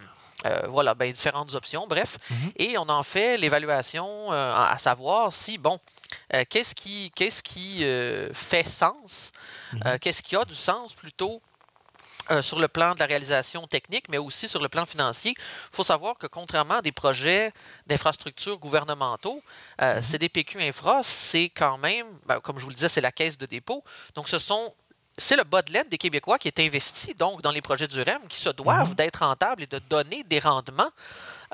euh, 0.45 0.67
voilà, 0.69 0.93
ben, 0.93 1.11
différentes 1.11 1.53
options, 1.53 1.85
bref. 1.85 2.17
Mhm. 2.29 2.51
Et 2.55 2.77
on 2.77 2.87
en 2.87 3.03
fait 3.03 3.35
l'évaluation 3.35 4.31
à 4.31 4.77
savoir 4.77 5.33
si, 5.33 5.57
bon, 5.57 5.77
qu'est-ce 6.49 6.73
qui, 6.73 7.11
qu'est-ce 7.13 7.43
qui 7.43 7.83
fait 8.33 8.65
sens, 8.65 9.33
mhm. 9.73 9.99
qu'est-ce 9.99 10.23
qui 10.23 10.37
a 10.37 10.45
du 10.45 10.55
sens 10.55 10.93
plutôt 10.93 11.41
euh, 12.31 12.41
sur 12.41 12.59
le 12.59 12.67
plan 12.67 12.93
de 12.93 12.99
la 12.99 13.05
réalisation 13.05 13.65
technique, 13.67 14.05
mais 14.09 14.17
aussi 14.17 14.47
sur 14.47 14.61
le 14.61 14.69
plan 14.69 14.85
financier. 14.85 15.33
Il 15.37 15.75
faut 15.75 15.83
savoir 15.83 16.17
que 16.17 16.27
contrairement 16.27 16.75
à 16.75 16.81
des 16.81 16.91
projets 16.91 17.51
d'infrastructures 17.87 18.57
gouvernementaux, 18.57 19.41
euh, 19.81 19.95
mhm. 19.95 20.01
CDPQ 20.01 20.61
Infra, 20.61 21.01
c'est 21.03 21.49
quand 21.49 21.77
même, 21.77 22.05
ben, 22.25 22.39
comme 22.39 22.57
je 22.57 22.63
vous 22.63 22.69
le 22.69 22.75
disais, 22.75 22.89
c'est 22.89 23.01
la 23.01 23.11
caisse 23.11 23.37
de 23.37 23.45
dépôt. 23.45 23.83
Donc, 24.15 24.29
ce 24.29 24.37
sont 24.37 24.73
c'est 25.19 25.35
le 25.35 25.43
bas 25.43 25.61
de 25.61 25.69
des 25.89 25.97
Québécois 25.97 26.37
qui 26.37 26.47
est 26.47 26.59
investi 26.59 27.13
donc 27.13 27.41
dans 27.41 27.51
les 27.51 27.61
projets 27.61 27.87
du 27.87 28.01
REM 28.01 28.21
qui 28.27 28.37
se 28.37 28.49
doivent 28.49 28.89
mhm. 28.89 28.95
d'être 28.95 29.17
rentables 29.17 29.63
et 29.63 29.67
de 29.67 29.79
donner 29.89 30.23
des 30.23 30.39
rendements. 30.39 30.89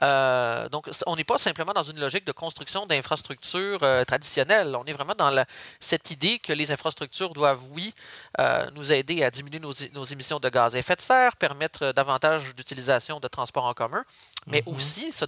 Euh, 0.04 0.68
donc, 0.70 0.90
on 1.06 1.16
n'est 1.16 1.24
pas 1.24 1.38
simplement 1.38 1.74
dans 1.74 1.84
une 1.84 2.00
logique 2.00 2.26
de 2.26 2.32
construction 2.32 2.86
d'infrastructures 2.86 3.80
euh, 3.84 4.04
traditionnelles. 4.04 4.76
On 4.76 4.84
est 4.86 4.94
vraiment 4.94 5.16
dans 5.18 5.46
cette 5.80 6.12
idée 6.12 6.40
que 6.40 6.54
les 6.54 6.72
infrastructures 6.72 7.34
doivent, 7.34 7.64
oui, 7.72 7.94
euh, 8.40 8.70
nous 8.74 8.92
aider 8.92 9.24
à 9.24 9.32
diminuer 9.32 9.60
nos, 9.60 10.04
émissions 10.04 10.40
de 10.40 10.50
gaz 10.50 10.76
à 10.76 10.80
effet 10.80 10.96
de 10.96 11.02
serre, 11.02 11.36
permettre 11.38 11.92
davantage 11.94 12.54
d'utilisation 12.56 13.20
de 13.20 13.28
transports 13.28 13.66
en 13.66 13.74
commun, 13.74 14.04
mais 14.48 14.64
mhm. 14.66 14.74
aussi, 14.74 15.12
ce, 15.12 15.26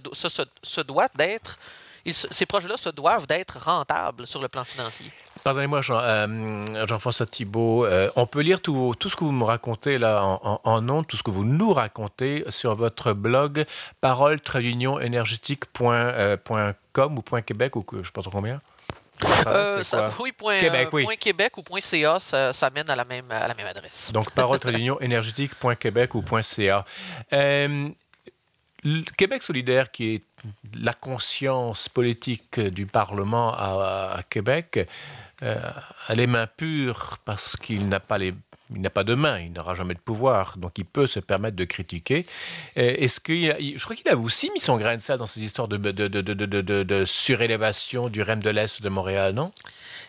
ce 0.62 0.80
doit 0.80 1.08
d'être 1.14 1.58
ces 2.12 2.46
projets-là 2.46 2.76
se 2.76 2.90
doivent 2.90 3.26
d'être 3.26 3.58
rentables 3.58 4.26
sur 4.26 4.40
le 4.40 4.48
plan 4.48 4.64
financier. 4.64 5.10
Pardonnez-moi, 5.44 5.82
Jean, 5.82 5.98
euh, 6.00 6.86
Jean-François 6.86 7.26
Thibault. 7.26 7.84
Euh, 7.86 8.10
on 8.16 8.26
peut 8.26 8.40
lire 8.40 8.60
tout, 8.60 8.94
tout, 8.98 9.08
ce 9.08 9.16
que 9.16 9.24
vous 9.24 9.32
me 9.32 9.44
racontez 9.44 9.98
là 9.98 10.22
en, 10.22 10.60
en, 10.62 10.80
nom, 10.80 11.04
tout 11.04 11.16
ce 11.16 11.22
que 11.22 11.30
vous 11.30 11.44
nous 11.44 11.72
racontez 11.72 12.44
sur 12.48 12.74
votre 12.74 13.12
blog 13.12 13.64
parole 14.00 14.40
euh, 14.50 16.36
ou 16.98 17.22
point 17.22 17.42
.québec 17.42 17.76
ou 17.76 17.84
je 17.92 17.98
ne 17.98 18.02
sais 18.04 18.10
pas 18.12 18.22
trop 18.22 18.30
combien. 18.30 18.60
Euh, 19.46 19.82
ça, 19.82 20.10
oui, 20.20 20.32
point, 20.32 20.58
Québec, 20.60 20.88
oui. 20.92 21.04
point 21.04 21.16
Québec 21.16 21.56
ou 21.56 21.62
point 21.62 21.80
.ca, 21.80 22.20
ça, 22.20 22.52
ça, 22.52 22.70
mène 22.70 22.88
à 22.88 22.96
la 22.96 23.04
même, 23.04 23.30
à 23.30 23.48
la 23.48 23.54
même 23.54 23.66
adresse. 23.66 24.12
Donc, 24.12 24.30
parole 24.32 24.60
énergétique.québec 25.00 26.14
ou 26.14 26.22
point 26.22 26.42
.ca. 26.42 26.84
Québec 29.16 29.42
solidaire, 29.42 29.90
qui 29.90 30.14
est 30.14 30.22
la 30.80 30.94
conscience 30.94 31.88
politique 31.88 32.60
du 32.60 32.86
Parlement 32.86 33.52
à, 33.52 34.20
Québec, 34.28 34.88
euh, 35.42 35.70
a 36.06 36.14
les 36.14 36.26
mains 36.26 36.46
pures 36.46 37.18
parce 37.24 37.56
qu'il 37.56 37.88
n'a 37.88 38.00
pas 38.00 38.18
les 38.18 38.34
il 38.74 38.82
n'a 38.82 38.90
pas 38.90 39.04
de 39.04 39.14
main, 39.14 39.38
il 39.38 39.52
n'aura 39.52 39.74
jamais 39.74 39.94
de 39.94 39.98
pouvoir, 39.98 40.58
donc 40.58 40.72
il 40.76 40.84
peut 40.84 41.06
se 41.06 41.20
permettre 41.20 41.56
de 41.56 41.64
critiquer. 41.64 42.26
Est-ce 42.76 43.18
qu'il, 43.18 43.56
je 43.58 43.82
crois 43.82 43.96
qu'il 43.96 44.06
a 44.10 44.14
aussi 44.14 44.50
mis 44.52 44.60
son 44.60 44.76
grain 44.76 44.94
de 44.94 45.00
sel 45.00 45.16
dans 45.16 45.26
ces 45.26 45.40
histoires 45.40 45.68
de, 45.68 45.78
de, 45.78 46.06
de, 46.06 46.82
de 46.82 47.04
surélévation 47.06 48.10
du 48.10 48.20
REM 48.20 48.42
de 48.42 48.50
l'Est 48.50 48.82
de 48.82 48.88
Montréal, 48.90 49.32
non? 49.32 49.52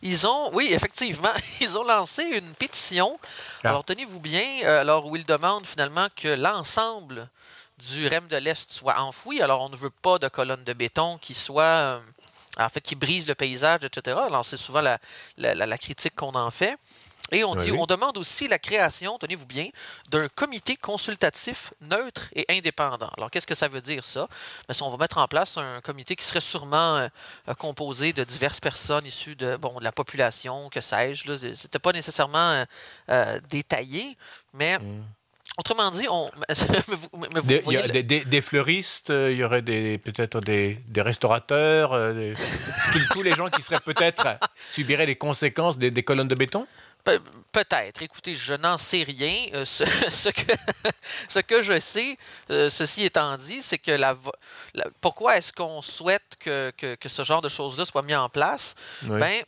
Ils 0.02 0.28
ont, 0.28 0.50
oui, 0.54 0.70
effectivement, 0.72 1.30
ils 1.62 1.78
ont 1.78 1.84
lancé 1.84 2.24
une 2.24 2.54
pétition. 2.54 3.18
Ah. 3.64 3.70
Alors 3.70 3.84
tenez-vous 3.84 4.20
bien, 4.20 4.44
euh, 4.64 4.82
alors 4.82 5.06
où 5.06 5.16
ils 5.16 5.26
demandent 5.26 5.66
finalement 5.66 6.08
que 6.16 6.28
l'ensemble 6.28 7.30
du 7.80 8.08
REM 8.08 8.28
de 8.28 8.38
l'Est 8.38 8.72
soit 8.72 9.00
enfoui. 9.00 9.42
Alors 9.42 9.62
on 9.62 9.70
ne 9.70 9.76
veut 9.76 9.90
pas 9.90 10.20
de 10.20 10.28
colonnes 10.28 10.64
de 10.64 10.74
béton 10.74 11.18
qui 11.18 11.34
soient 11.34 11.64
euh, 11.64 12.00
en 12.58 12.70
fait, 12.70 12.82
qui 12.82 12.96
brisent 12.96 13.28
le 13.28 13.36
paysage, 13.36 13.82
etc. 13.84 14.18
Alors, 14.26 14.46
c'est 14.46 14.58
souvent 14.58 14.82
la, 14.82 15.00
la, 15.38 15.54
la, 15.54 15.78
critique 15.78 16.16
qu'on 16.16 16.34
en 16.36 16.52
fait. 16.52 16.78
Et 17.32 17.44
on, 17.44 17.56
dit, 17.56 17.72
on 17.72 17.86
demande 17.86 18.18
aussi 18.18 18.48
la 18.48 18.58
création, 18.58 19.20
tenez-vous 19.20 19.46
bien, 19.46 19.68
d'un 20.10 20.28
comité 20.30 20.76
consultatif 20.76 21.74
neutre 21.82 22.28
et 22.34 22.44
indépendant. 22.50 23.12
Alors, 23.18 23.30
qu'est-ce 23.30 23.46
que 23.46 23.54
ça 23.54 23.68
veut 23.68 23.82
dire, 23.82 24.04
ça? 24.04 24.28
Bien, 24.68 24.76
on 24.82 24.90
va 24.90 24.98
mettre 24.98 25.20
en 25.20 25.28
place 25.28 25.58
un 25.58 25.80
comité 25.82 26.16
qui 26.16 26.26
serait 26.26 26.42
sûrement 26.42 26.98
euh, 26.98 27.08
composé 27.60 28.14
de 28.14 28.24
diverses 28.24 28.60
personnes 28.60 29.06
issues 29.06 29.36
de, 29.36 29.58
bon, 29.58 29.78
de 29.78 29.84
la 29.84 29.92
population, 29.92 30.70
que 30.70 30.82
sais-je. 30.82 31.36
Ce 31.36 31.48
n'était 31.48 31.80
pas 31.80 31.92
nécessairement 31.92 32.66
euh, 33.10 33.40
détaillé, 33.50 34.18
mais... 34.54 34.80
Mm. 34.80 35.04
Autrement 35.60 35.92
dit, 35.92 36.08
on. 36.10 36.32
il 37.68 37.74
y 37.74 37.78
a 37.78 37.88
des, 37.88 38.42
fleuristes, 38.42 39.10
il 39.10 39.36
y 39.36 39.44
aurait 39.44 39.62
peut-être 39.62 40.40
des, 40.40 40.80
restaurateurs, 40.98 41.92
tous, 43.12 43.22
les 43.22 43.34
gens 43.34 43.50
qui 43.50 43.62
seraient 43.62 43.82
peut-être 43.84 44.40
subiraient 44.56 45.06
les 45.06 45.18
conséquences 45.18 45.78
des 45.78 46.04
colonnes 46.04 46.28
de 46.28 46.36
béton? 46.36 46.66
Peut-être. 47.04 48.04
Écoutez, 48.04 48.36
je 48.36 48.54
n'en 48.54 48.78
sais 48.78 49.04
rien. 49.04 49.34
Euh, 49.54 49.66
ce, 49.66 49.84
que, 50.30 50.54
ce, 51.28 51.40
que, 51.40 51.62
je 51.62 51.80
sais, 51.80 52.18
euh, 52.52 52.70
ceci 52.70 53.06
étant 53.06 53.38
dit, 53.38 53.62
c'est 53.62 53.80
que 53.80 53.92
la, 53.92 54.16
pourquoi 55.02 55.38
est-ce 55.38 55.52
qu'on 55.52 55.82
souhaite 55.82 56.36
que, 56.40 56.72
que, 56.78 57.10
ce 57.10 57.24
genre 57.24 57.42
de 57.42 57.50
choses-là 57.50 57.86
soit 57.86 58.04
mis 58.04 58.16
en 58.16 58.30
place? 58.30 58.76
Ben, 59.04 59.44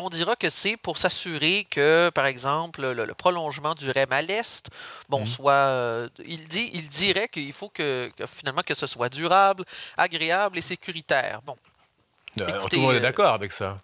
on 0.00 0.08
dira 0.10 0.36
que 0.36 0.50
c'est 0.50 0.76
pour 0.76 0.98
s'assurer 0.98 1.66
que, 1.70 2.10
par 2.14 2.26
exemple, 2.26 2.92
le, 2.92 3.14
prolongement 3.14 3.74
du 3.74 3.90
REM 3.90 4.12
à 4.12 4.22
l'Est, 4.22 4.70
bon, 5.08 5.20
mhm. 5.20 5.26
soit. 5.26 5.52
Euh, 5.52 6.08
il, 6.24 6.48
dit, 6.48 6.70
il 6.74 6.88
dirait 6.88 7.28
qu'il 7.28 7.52
faut 7.52 7.68
que, 7.68 8.10
finalement 8.26 8.62
que 8.62 8.74
ce 8.74 8.86
soit 8.86 9.08
durable, 9.08 9.64
agréable 9.96 10.58
et 10.58 10.62
sécuritaire. 10.62 11.40
Bon. 11.44 11.56
tout 12.36 12.44
le 12.72 12.78
monde 12.78 12.94
est 12.94 13.00
d'accord 13.00 13.34
avec 13.34 13.52
ça. 13.52 13.78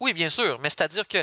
Oui, 0.00 0.12
bien 0.12 0.30
sûr, 0.30 0.58
mais 0.60 0.68
c'est-à-dire 0.68 1.08
que 1.08 1.22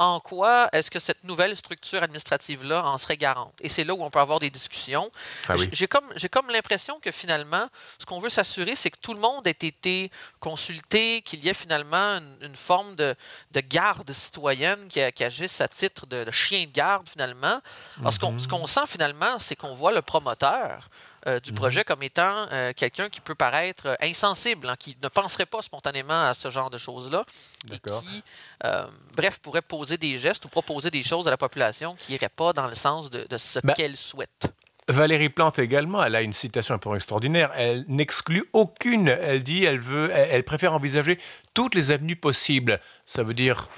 en 0.00 0.18
quoi 0.18 0.70
est-ce 0.72 0.90
que 0.90 0.98
cette 0.98 1.22
nouvelle 1.24 1.54
structure 1.54 2.02
administrative-là 2.02 2.84
en 2.86 2.96
serait 2.96 3.18
garante? 3.18 3.52
Et 3.60 3.68
c'est 3.68 3.84
là 3.84 3.94
où 3.94 4.02
on 4.02 4.10
peut 4.10 4.18
avoir 4.18 4.38
des 4.38 4.48
discussions. 4.48 5.10
Ah 5.46 5.54
j'ai 5.70 5.86
comme, 5.86 6.06
comme 6.32 6.48
l'impression 6.48 6.98
que 7.00 7.10
finalement, 7.10 7.66
ce 7.98 8.06
qu'on 8.06 8.18
veut 8.18 8.30
s'assurer, 8.30 8.76
c'est 8.76 8.90
que 8.90 8.98
tout 8.98 9.12
le 9.12 9.20
monde 9.20 9.46
ait 9.46 9.50
été 9.50 10.10
consulté, 10.40 11.20
qu'il 11.20 11.44
y 11.44 11.50
ait 11.50 11.54
finalement 11.54 12.18
une, 12.40 12.56
forme 12.56 12.96
de, 12.96 13.14
de, 13.52 13.60
garde 13.60 14.10
citoyenne 14.10 14.88
qui, 14.88 15.00
qui, 15.12 15.22
agisse 15.22 15.60
à 15.60 15.68
titre 15.68 16.06
de, 16.06 16.30
chien 16.30 16.64
de 16.64 16.72
garde 16.72 17.06
finalement. 17.06 17.60
Alors, 18.00 18.12
ce 18.12 18.18
qu'on 18.18 18.32
mm-hmm. 18.32 18.66
sent 18.66 18.86
finalement, 18.86 19.38
c'est 19.38 19.54
qu'on 19.54 19.74
voit 19.74 19.92
le 19.92 20.00
promoteur 20.00 20.88
euh, 21.26 21.38
du 21.40 21.50
mhm. 21.50 21.56
projet 21.56 21.84
comme 21.84 22.02
étant 22.02 22.46
euh, 22.50 22.72
quelqu'un 22.74 23.08
qui 23.10 23.20
peut 23.20 23.34
paraître 23.34 23.88
euh, 23.88 23.94
insensible, 24.00 24.68
hein, 24.68 24.76
qui 24.78 24.96
ne 25.02 25.08
penserait 25.08 25.46
pas 25.46 25.60
spontanément 25.60 26.24
à 26.24 26.32
ce 26.32 26.50
genre 26.50 26.70
de 26.70 26.78
choses-là, 26.78 27.24
et 27.70 27.78
qui, 27.78 28.22
bref, 29.14 29.38
pourrait 29.40 29.62
poser 29.62 29.98
des 29.98 30.16
gestes 30.16 30.46
ou 30.46 30.48
proposer 30.48 30.90
des 30.90 31.02
choses 31.02 31.28
à 31.28 31.30
la 31.30 31.36
population 31.36 31.94
qui 31.96 32.12
n'iraient 32.12 32.30
pas 32.30 32.52
dans 32.52 32.66
le 32.66 32.74
sens 32.74 33.10
de, 33.10 33.26
ce 33.36 33.60
ben, 33.60 33.74
qu'elle 33.74 33.96
souhaite. 33.96 34.52
Valérie 34.88 35.28
Plante 35.28 35.58
également, 35.58 36.02
elle 36.02 36.16
a 36.16 36.22
une 36.22 36.32
citation 36.32 36.74
un 36.74 36.78
peu 36.78 36.94
extraordinaire. 36.96 37.52
Elle 37.54 37.84
n'exclut 37.86 38.44
aucune. 38.52 39.08
Elle 39.08 39.42
dit, 39.42 39.64
elle 39.64 39.80
veut, 39.80 40.10
elle 40.10 40.42
préfère 40.42 40.72
envisager 40.72 41.18
toutes 41.54 41.74
les 41.74 41.90
avenues 41.90 42.16
possibles. 42.16 42.80
Ça 43.04 43.22
veut 43.22 43.34
dire 43.34 43.68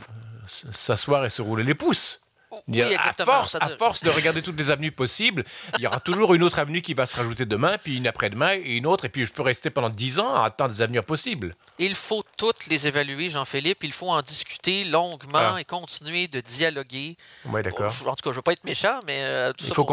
s'asseoir 0.46 1.24
et 1.24 1.30
se 1.30 1.42
rouler 1.42 1.64
les 1.64 1.74
pouces 1.74 2.22
à, 2.52 3.24
force, 3.24 3.54
à 3.54 3.68
force 3.70 4.02
de 4.02 4.10
regarder 4.10 4.42
toutes 4.42 4.58
les 4.58 4.70
avenues 4.70 4.92
possibles, 4.92 5.44
il 5.78 5.82
y 5.82 5.86
aura 5.86 6.00
toujours 6.00 6.34
une 6.34 6.42
autre 6.42 6.58
avenue 6.58 6.82
qui 6.82 6.94
va 6.94 7.06
se 7.06 7.16
rajouter 7.16 7.46
demain, 7.46 7.78
puis 7.82 7.96
une 7.96 8.06
après-demain, 8.06 8.54
et 8.54 8.76
une 8.76 8.86
autre, 8.86 9.04
et 9.04 9.08
puis 9.08 9.24
je 9.24 9.32
peux 9.32 9.42
rester 9.42 9.70
pendant 9.70 9.90
dix 9.90 10.18
ans 10.18 10.34
à 10.34 10.44
attendre 10.44 10.70
des 10.72 10.82
avenues 10.82 11.02
possibles. 11.02 11.54
Il 11.78 11.94
faut 11.94 12.24
toutes 12.36 12.66
les 12.66 12.86
évaluer, 12.86 13.28
Jean-Philippe. 13.28 13.82
Il 13.84 13.92
faut 13.92 14.10
en 14.10 14.22
discuter 14.22 14.84
longuement 14.84 15.54
ah. 15.54 15.60
et 15.60 15.64
continuer 15.64 16.28
de 16.28 16.40
dialoguer. 16.40 17.16
Oui, 17.46 17.62
d'accord. 17.62 17.92
en 18.06 18.14
tout 18.14 18.22
cas, 18.22 18.22
je 18.24 18.28
ne 18.30 18.34
veux 18.34 18.42
pas 18.42 18.52
être 18.52 18.64
méchant, 18.64 19.00
mais 19.06 19.22
euh, 19.22 19.52
il, 19.58 19.66
faut 19.74 19.86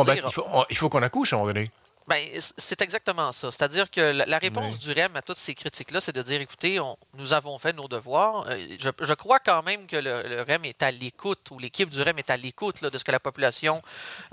il 0.69 0.77
faut 0.77 0.89
qu'on 0.89 1.01
accouche 1.01 1.33
à 1.33 1.35
un 1.35 1.39
moment 1.39 1.53
donné. 1.53 1.71
Ben, 2.09 2.25
c'est 2.57 2.81
exactement 2.81 3.31
ça. 3.31 3.51
C'est-à-dire 3.51 3.91
que 3.91 4.01
la, 4.25 4.37
réponse 4.39 4.79
du 4.79 4.91
REM 4.91 5.15
à 5.15 5.21
toutes 5.21 5.37
ces 5.37 5.53
critiques-là, 5.53 6.01
c'est 6.01 6.11
de 6.11 6.23
dire, 6.23 6.41
écoutez, 6.41 6.79
nous 7.13 7.33
avons 7.33 7.59
fait 7.59 7.71
nos 7.71 7.87
devoirs. 7.87 8.47
Euh, 8.49 8.57
je, 8.79 9.13
crois 9.13 9.37
quand 9.37 9.61
même 9.61 9.85
que 9.85 9.95
le, 9.95 10.41
REM 10.41 10.65
est 10.65 10.81
à 10.81 10.89
l'écoute, 10.89 11.51
ou 11.51 11.59
l'équipe 11.59 11.87
du 11.87 12.01
REM 12.01 12.17
est 12.17 12.31
à 12.31 12.37
l'écoute 12.37 12.83
de 12.83 12.97
ce 12.97 13.03
que 13.03 13.11
la 13.11 13.19
population, 13.19 13.83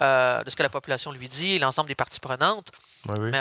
euh, 0.01 0.43
de 0.43 0.49
ce 0.49 0.57
que 0.57 0.63
la 0.63 0.71
population 0.71 1.13
lui 1.13 1.29
dit, 1.29 1.59
l'ensemble 1.59 1.89
des 1.89 1.95
parties 1.95 2.19
prenantes. 2.21 2.71
Oui, 3.11 3.31
oui 3.31 3.39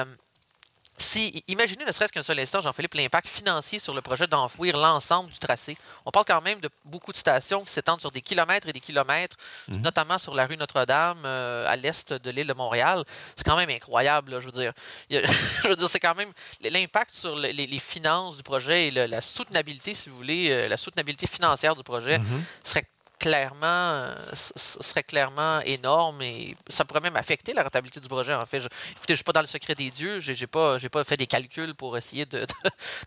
si, 0.97 1.43
imaginez 1.47 1.83
ne 1.83 1.91
serait-ce 1.91 2.13
qu'un 2.13 2.23
seul 2.23 2.39
instant, 2.39 2.61
Jean-Philippe, 2.61 2.93
l'impact 2.93 3.27
financier 3.27 3.79
sur 3.79 3.93
le 3.93 4.01
projet 4.01 4.27
d'enfouir 4.27 4.77
l'ensemble 4.77 5.29
du 5.29 5.37
tracé. 5.37 5.77
On 6.05 6.11
parle 6.11 6.25
quand 6.25 6.41
même 6.41 6.61
de 6.61 6.69
beaucoup 6.85 7.11
de 7.11 7.17
stations 7.17 7.63
qui 7.65 7.73
s'étendent 7.73 7.99
sur 7.99 8.11
des 8.11 8.21
kilomètres 8.21 8.69
et 8.69 8.73
des 8.73 8.79
kilomètres, 8.79 9.35
mhm. 9.67 9.81
notamment 9.81 10.17
sur 10.17 10.33
la 10.35 10.45
rue 10.45 10.55
Notre-Dame, 10.55 11.19
euh, 11.25 11.67
à 11.67 11.75
l'est 11.75 12.13
de 12.13 12.29
l'île 12.31 12.47
de 12.47 12.53
Montréal. 12.53 13.03
C'est 13.35 13.45
quand 13.45 13.57
même 13.57 13.69
incroyable, 13.69 14.39
je 14.39 14.45
veux 14.45 14.51
dire. 14.51 14.71
je 15.09 15.67
veux 15.67 15.75
dire, 15.75 15.89
c'est 15.89 15.99
quand 15.99 16.15
même 16.15 16.31
l'impact 16.61 17.13
sur 17.13 17.35
les, 17.35 17.65
finances 17.79 18.37
du 18.37 18.43
projet 18.43 18.87
et 18.87 18.91
la 18.91 19.21
soutenabilité, 19.21 19.93
si 19.93 20.09
vous 20.09 20.15
voulez, 20.15 20.49
euh, 20.49 20.69
la 20.69 20.77
soutenabilité 20.77 21.27
financière 21.27 21.75
du 21.75 21.83
projet 21.83 22.19
mhm. 22.19 22.43
serait 22.63 22.87
clairement, 23.19 23.65
euh, 23.65 24.15
serait 24.33 25.03
clairement 25.03 25.59
énorme 25.61 26.21
et 26.21 26.55
ça 26.67 26.85
pourrait 26.85 27.01
même 27.01 27.15
affecter 27.15 27.53
la 27.53 27.63
rentabilité 27.63 27.99
du 27.99 28.07
projet. 28.07 28.33
En 28.33 28.45
fait, 28.45 28.59
je, 28.59 28.67
écoutez, 28.67 29.07
je 29.09 29.13
ne 29.13 29.15
suis 29.15 29.23
pas 29.23 29.33
dans 29.33 29.41
le 29.41 29.47
secret 29.47 29.75
des 29.75 29.89
dieux, 29.89 30.19
je 30.19 30.31
n'ai 30.31 30.47
pas, 30.47 30.77
pas 30.91 31.03
fait 31.03 31.17
des 31.17 31.27
calculs 31.27 31.73
pour 31.75 31.97
essayer 31.97 32.25
de, 32.25 32.45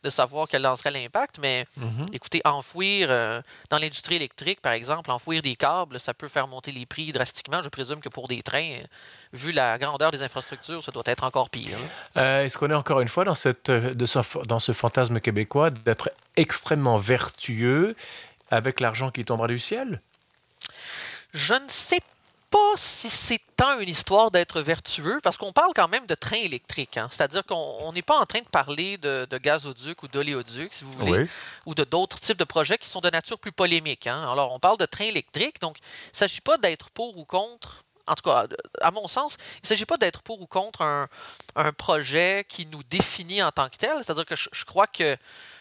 de, 0.03 0.11
savoir 0.11 0.49
quel 0.49 0.67
en 0.67 0.77
serait 0.77 0.91
l'impact, 0.91 1.39
mais 1.41 1.65
mm-hmm. 1.79 2.15
écoutez, 2.15 2.41
enfouir 2.45 3.09
euh, 3.11 3.41
dans 3.71 3.79
l'industrie 3.79 4.17
électrique, 4.17 4.61
par 4.61 4.73
exemple, 4.73 5.11
enfouir 5.11 5.43
des 5.43 5.57
câbles, 5.57 6.01
ça 6.01 6.15
peut 6.15 6.29
faire 6.29 6.49
monter 6.49 6.73
les 6.73 6.87
prix 6.87 7.13
drastiquement. 7.13 7.63
Je 7.63 7.69
présume 7.69 8.01
que 8.01 8.09
pour 8.09 8.29
des 8.29 8.43
trains, 8.43 8.79
vu 9.33 9.53
la 9.53 9.79
grandeur 9.79 10.11
des 10.11 10.23
infrastructures, 10.23 10.83
ça 10.83 10.93
doit 10.93 11.03
être 11.07 11.25
encore 11.25 11.51
pire. 11.51 11.79
Euh, 12.17 12.45
est-ce 12.45 12.57
qu'on 12.59 12.71
est 12.71 12.75
encore 12.75 13.01
une 13.01 13.09
fois 13.09 13.25
dans, 13.25 13.35
cette, 13.35 13.71
de 13.71 14.07
ce, 14.07 14.19
dans 14.47 14.59
ce 14.59 14.73
fantasme 14.73 15.21
québécois 15.21 15.71
d'être 15.71 16.11
extrêmement 16.37 16.97
vertueux 16.97 17.97
avec 18.51 18.81
l'argent 18.81 19.11
qui 19.11 19.25
tombera 19.25 19.49
du 19.49 19.59
ciel? 19.59 20.01
Je 21.35 21.55
ne 21.55 21.69
sais 21.69 22.01
pas 22.51 22.73
si 22.77 23.11
c'est 23.11 23.41
tant 23.57 23.79
une 23.79 23.89
histoire 23.89 24.31
d'être 24.31 24.61
vertueux, 24.61 25.21
parce 25.23 25.37
qu'on 25.37 25.53
parle 25.53 25.73
quand 25.75 25.89
même 25.89 26.07
de 26.07 26.15
train 26.15 26.37
électrique. 26.37 26.97
Hein. 26.97 27.09
C'est-à-dire 27.11 27.45
qu'on 27.45 27.93
n'est 27.93 28.03
pas 28.03 28.19
en 28.19 28.27
train 28.27 28.41
de 28.41 28.49
parler 28.49 28.97
de, 28.99 29.27
gazoduc 29.39 30.03
ou 30.03 30.09
d'oléoduc, 30.09 30.73
si 30.73 30.85
vous 30.85 30.93
voulez, 30.93 31.29
ou 31.67 31.75
de 31.75 31.85
d'autres 31.85 32.19
types 32.19 32.39
de 32.39 32.45
projets 32.45 32.79
qui 32.79 32.89
sont 32.89 33.01
de 33.01 33.11
nature 33.11 33.39
plus 33.39 33.53
polémique. 33.53 34.07
Hein. 34.07 34.31
Alors, 34.33 34.55
on 34.55 34.59
parle 34.59 34.79
de 34.79 34.87
train 34.87 35.05
électrique, 35.05 35.61
donc 35.61 35.77
il 35.79 36.13
ne 36.13 36.17
s'agit 36.17 36.41
pas 36.41 36.57
d'être 36.57 36.91
pour 36.91 37.19
ou 37.19 37.25
contre 37.25 37.85
en 38.09 38.15
tout 38.15 38.23
cas, 38.23 38.47
à 38.81 38.91
mon 38.91 39.07
sens, 39.07 39.37
il 39.57 39.61
ne 39.65 39.69
s'agit 39.69 39.85
pas 39.85 39.99
d'être 39.99 40.23
pour 40.23 40.41
ou 40.41 40.47
contre 40.47 40.83
un, 40.83 41.09
projet 41.77 42.45
qui 42.49 42.67
nous 42.67 42.83
définit 42.85 43.43
en 43.43 43.51
tant 43.51 43.69
que 43.69 43.77
tel. 43.77 43.93
C'est-à-dire 44.03 44.25
que 44.25 44.37
je, 44.37 44.65
crois 44.65 44.87
que 44.87 45.17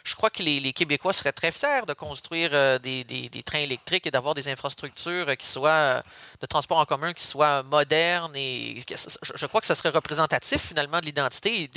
je 0.08 0.16
crois 0.16 0.30
que 0.30 0.42
les, 0.42 0.72
Québécois 0.72 1.12
seraient 1.12 1.34
très 1.34 1.52
fiers 1.52 1.86
de 1.86 1.94
construire 1.94 2.52
euh, 2.54 2.80
des, 2.80 3.44
trains 3.46 3.60
électriques 3.60 4.08
et 4.08 4.12
d'avoir 4.12 4.34
des 4.34 4.48
infrastructures 4.48 5.36
qui 5.36 5.46
soient 5.46 5.70
euh, 5.70 6.02
de 6.40 6.46
transport 6.46 6.78
en 6.78 6.86
commun 6.86 7.12
qui 7.12 7.26
soient 7.26 7.62
modernes 7.64 8.34
et 8.36 8.82
je, 8.82 9.46
crois 9.46 9.60
que 9.60 9.68
ça 9.68 9.76
serait 9.76 9.90
représentatif 9.90 10.62
finalement 10.62 11.02
de 11.02 11.06
l'identité 11.06 11.70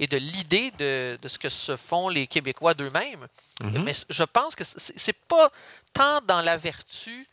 et 0.00 0.06
de, 0.08 0.16
l'idée 0.16 0.72
de, 0.78 1.28
ce 1.28 1.38
que 1.38 1.48
se 1.48 1.76
font 1.76 2.08
les 2.08 2.26
Québécois 2.26 2.74
d'eux-mêmes. 2.74 3.26
Mm-hmm. 3.60 3.82
Mais 3.82 3.92
je 4.10 4.24
pense 4.24 4.56
que 4.56 4.64
c'est 4.64 5.18
pas 5.28 5.50
tant 5.92 6.20
dans 6.22 6.40
la 6.40 6.56
vertu 6.56 7.28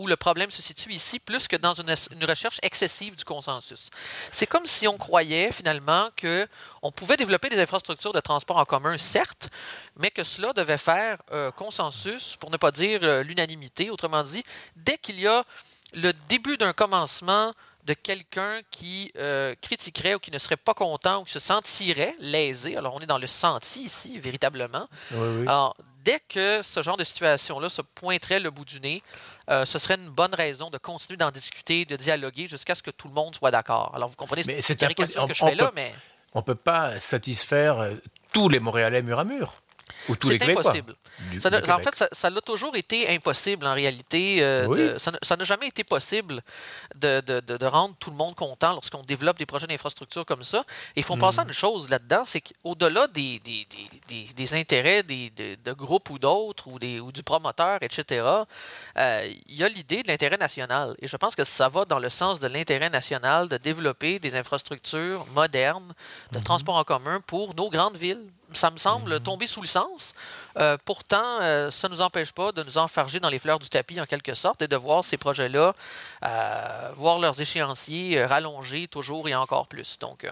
où 0.00 0.06
le 0.06 0.16
problème 0.16 0.50
se 0.50 0.62
situe 0.62 0.92
ici, 0.92 1.18
plus 1.18 1.46
que 1.46 1.56
dans 1.56 1.74
une, 1.74 2.24
recherche 2.24 2.58
excessive 2.62 3.16
du 3.16 3.24
consensus. 3.24 3.90
C'est 4.32 4.46
comme 4.46 4.64
si 4.64 4.88
on 4.88 4.96
croyait 4.96 5.52
finalement 5.52 6.08
que 6.16 6.48
on 6.80 6.90
pouvait 6.90 7.18
développer 7.18 7.50
des 7.50 7.60
infrastructures 7.60 8.14
de 8.14 8.20
transport 8.20 8.56
en 8.56 8.64
commun, 8.64 8.96
certes, 8.96 9.50
mais 9.96 10.10
que 10.10 10.24
cela 10.24 10.54
devait 10.54 10.78
faire 10.78 11.18
euh, 11.32 11.50
consensus, 11.50 12.36
pour 12.36 12.50
ne 12.50 12.56
pas 12.56 12.70
dire 12.70 13.00
euh, 13.02 13.22
l'unanimité. 13.22 13.90
Autrement 13.90 14.22
dit, 14.22 14.42
dès 14.74 14.96
qu'il 14.96 15.20
y 15.20 15.26
a 15.26 15.44
le 15.92 16.12
début 16.30 16.56
d'un 16.56 16.72
commencement 16.72 17.52
de 17.84 17.92
quelqu'un 17.92 18.60
qui 18.70 19.10
euh, 19.18 19.54
critiquerait 19.60 20.14
ou 20.14 20.18
qui 20.18 20.30
ne 20.30 20.38
serait 20.38 20.56
pas 20.56 20.74
content 20.74 21.20
ou 21.20 21.24
qui 21.24 21.32
se 21.32 21.38
sentirait 21.38 22.14
lésé. 22.20 22.76
Alors, 22.76 22.94
on 22.94 23.00
est 23.00 23.06
dans 23.06 23.18
le 23.18 23.26
senti 23.26 23.82
ici, 23.82 24.18
véritablement. 24.18 24.86
Alors, 25.12 25.76
dès 26.04 26.20
que 26.28 26.62
ce 26.62 26.82
genre 26.82 26.96
de 26.96 27.04
situation-là 27.04 27.68
se 27.68 27.82
pointerait 27.82 28.40
le 28.40 28.50
bout 28.50 28.64
du 28.64 28.80
nez, 28.80 29.02
euh, 29.50 29.64
ce 29.64 29.78
serait 29.78 29.94
une 29.96 30.08
bonne 30.08 30.34
raison 30.34 30.70
de 30.70 30.78
continuer 30.78 31.16
d'en 31.16 31.30
discuter, 31.30 31.84
de 31.84 31.96
dialoguer 31.96 32.46
jusqu'à 32.46 32.74
ce 32.74 32.82
que 32.82 32.90
tout 32.90 33.08
le 33.08 33.14
monde 33.14 33.34
soit 33.34 33.50
d'accord. 33.50 33.92
Alors, 33.94 34.08
vous 34.08 34.16
comprenez 34.16 34.42
Mais 34.46 34.60
une 34.60 34.76
caricature 34.76 35.26
que 35.26 35.34
je 35.34 35.44
On- 35.44 35.48
fais 35.48 35.54
là, 35.54 35.70
mais 35.74 35.94
On 36.34 36.38
ne 36.40 36.44
peut 36.44 36.54
pas 36.54 37.00
satisfaire 37.00 37.78
euh, 37.80 37.94
tous 38.32 38.48
les 38.48 38.60
Montréalais 38.60 39.02
mur 39.02 39.18
à 39.18 39.24
mur. 39.24 39.54
Ou 40.08 40.14
tous 40.16 40.28
les 40.30 40.38
c'est 40.38 40.50
impossible. 40.50 40.94
Du- 41.30 41.40
Ça 41.40 41.50
du 41.50 41.56
n'a- 41.56 41.76
en 41.76 41.78
fait, 41.80 41.94
ça- 42.12 42.30
l'a 42.30 42.40
toujours 42.40 42.74
été 42.76 43.08
impossible 43.14 43.66
en 43.66 43.74
réalité. 43.74 44.42
euh, 44.42 44.66
Oui. 44.66 44.78
de- 44.78 44.98
ça 44.98 45.36
n'a- 45.36 45.44
jamais 45.44 45.66
été 45.68 45.84
possible 45.84 46.42
de, 46.94 47.20
de- 47.20 47.40
de- 47.40 47.56
de 47.56 47.66
rendre 47.66 47.94
tout 47.98 48.10
le 48.10 48.16
monde 48.16 48.34
content 48.34 48.72
lorsqu'on 48.72 49.02
développe 49.02 49.38
des 49.38 49.46
projets 49.46 49.66
d'infrastructure 49.66 50.24
comme 50.24 50.44
ça. 50.44 50.60
Et 50.96 51.00
il 51.00 51.02
faut 51.02 51.16
penser 51.16 51.40
à 51.40 51.44
une 51.44 51.52
chose 51.52 51.88
là-dedans, 51.88 52.22
c'est 52.26 52.40
qu'au-delà 52.40 53.06
des, 53.08 53.38
des, 53.40 53.66
des- 54.34 54.54
intérêts 54.54 55.02
des, 55.02 55.30
de, 55.30 55.72
groupes 55.72 56.10
ou 56.10 56.18
d'autres, 56.18 56.66
ou, 56.68 56.78
du 57.12 57.22
promoteur, 57.22 57.78
etc., 57.82 58.24
euh, 58.96 59.32
il 59.48 59.54
y 59.56 59.62
a 59.64 59.68
l'idée 59.68 60.02
de 60.02 60.08
l'intérêt 60.08 60.36
national. 60.36 60.94
Et 61.00 61.06
je 61.06 61.16
pense 61.16 61.36
que 61.36 61.44
ça 61.44 61.68
va 61.68 61.84
dans 61.84 61.98
le 61.98 62.08
sens 62.10 62.40
de 62.40 62.46
l'intérêt 62.48 62.90
national 62.90 63.48
de 63.48 63.56
développer 63.56 64.18
des 64.18 64.34
infrastructures 64.36 65.26
modernes 65.34 65.92
de 66.32 66.38
transport 66.40 66.76
en 66.76 66.84
commun 66.84 67.20
pour 67.26 67.54
nos 67.54 67.70
grandes 67.70 67.96
villes. 67.96 68.22
Ça 68.52 68.70
me 68.72 68.78
semble 68.78 69.20
tomber 69.20 69.46
sous 69.46 69.60
le 69.60 69.68
sens. 69.68 70.12
Euh, 70.56 70.76
pourtant, 70.84 71.40
euh, 71.40 71.70
ça 71.70 71.88
ne 71.88 71.94
nous 71.94 72.00
empêche 72.00 72.32
pas 72.32 72.52
de 72.52 72.62
nous 72.62 72.78
enfarger 72.78 73.20
dans 73.20 73.30
les 73.30 73.38
fleurs 73.38 73.58
du 73.58 73.68
tapis 73.68 74.00
en 74.00 74.06
quelque 74.06 74.34
sorte 74.34 74.62
et 74.62 74.68
de 74.68 74.76
voir 74.76 75.04
ces 75.04 75.16
projets-là, 75.16 75.74
euh, 76.24 76.90
voir 76.96 77.18
leurs 77.18 77.40
échéanciers 77.40 78.24
rallongés 78.24 78.88
toujours 78.88 79.28
et 79.28 79.34
encore 79.34 79.66
plus. 79.68 79.98
Donc, 80.00 80.26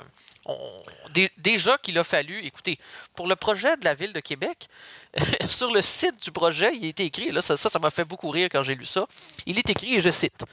on- 0.47 0.83
dé- 1.11 1.31
déjà 1.39 1.79
qu'il 1.79 1.99
a 1.99 2.05
fallu, 2.05 2.45
écoutez, 2.45 2.79
pour 3.15 3.27
le 3.29 3.37
projet 3.37 3.77
de 3.77 3.85
la 3.85 3.95
ville 3.95 4.13
de 4.13 4.21
Québec, 4.21 4.69
sur 5.49 5.73
le 5.73 5.83
site 5.83 6.23
du 6.23 6.33
projet, 6.33 6.73
il 6.75 6.85
est 6.87 7.01
écrit, 7.01 7.31
là, 7.31 7.41
ça, 7.43 7.57
ça 7.57 7.79
m'a 7.79 7.91
fait 7.91 8.05
beaucoup 8.05 8.31
rire 8.31 8.49
quand 8.51 8.63
j'ai 8.63 8.75
lu 8.75 8.85
ça, 8.87 9.07
il 9.47 9.59
est 9.59 9.71
écrit, 9.71 9.95
et 9.95 10.01
je 10.01 10.11
cite, 10.11 10.45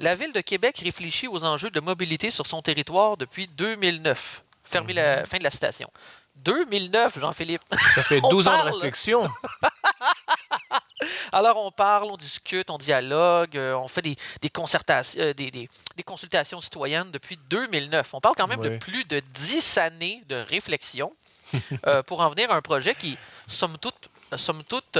La 0.00 0.14
ville 0.14 0.32
de 0.32 0.40
Québec 0.40 0.80
réfléchit 0.84 1.26
aux 1.26 1.42
enjeux 1.44 1.70
de 1.70 1.80
mobilité 1.80 2.30
sur 2.30 2.46
son 2.46 2.62
territoire 2.62 3.16
depuis 3.16 3.48
2009. 3.48 4.42
Fermez 4.64 4.92
la 4.92 5.26
fin 5.26 5.38
de 5.38 5.42
la 5.44 5.50
citation. 5.50 5.90
2009, 6.44 7.18
Jean-Philippe. 7.18 7.62
Ça 7.94 8.02
fait 8.02 8.20
On 8.24 8.28
12 8.28 8.48
ans 8.48 8.64
de 8.64 8.70
réflexion. 8.70 9.28
Alors, 11.32 11.64
on 11.64 11.70
parle, 11.70 12.10
on 12.10 12.16
discute, 12.16 12.70
on 12.70 12.78
dialogue, 12.78 13.56
euh, 13.56 13.74
on 13.74 13.86
fait 13.88 14.02
des, 14.02 14.16
des 14.42 14.50
concertations, 14.50 15.20
euh, 15.20 15.32
des, 15.32 15.50
des- 15.50 15.68
des 15.96 16.02
consultations 16.02 16.60
citoyennes 16.60 17.10
depuis 17.12 17.38
2009. 17.50 18.14
On 18.14 18.20
parle 18.20 18.34
quand 18.36 18.48
même 18.48 18.60
de 18.60 18.76
plus 18.78 19.04
de 19.04 19.20
10 19.34 19.78
années 19.78 20.22
de 20.28 20.36
réflexion 20.36 21.12
euh, 21.86 22.02
pour 22.02 22.20
en 22.20 22.30
venir 22.30 22.50
à 22.50 22.56
un 22.56 22.62
projet 22.62 22.94
qui, 22.94 23.16
somme 23.46 23.78
toute, 23.78 24.08
somme 24.36 24.62
toute, 24.64 24.98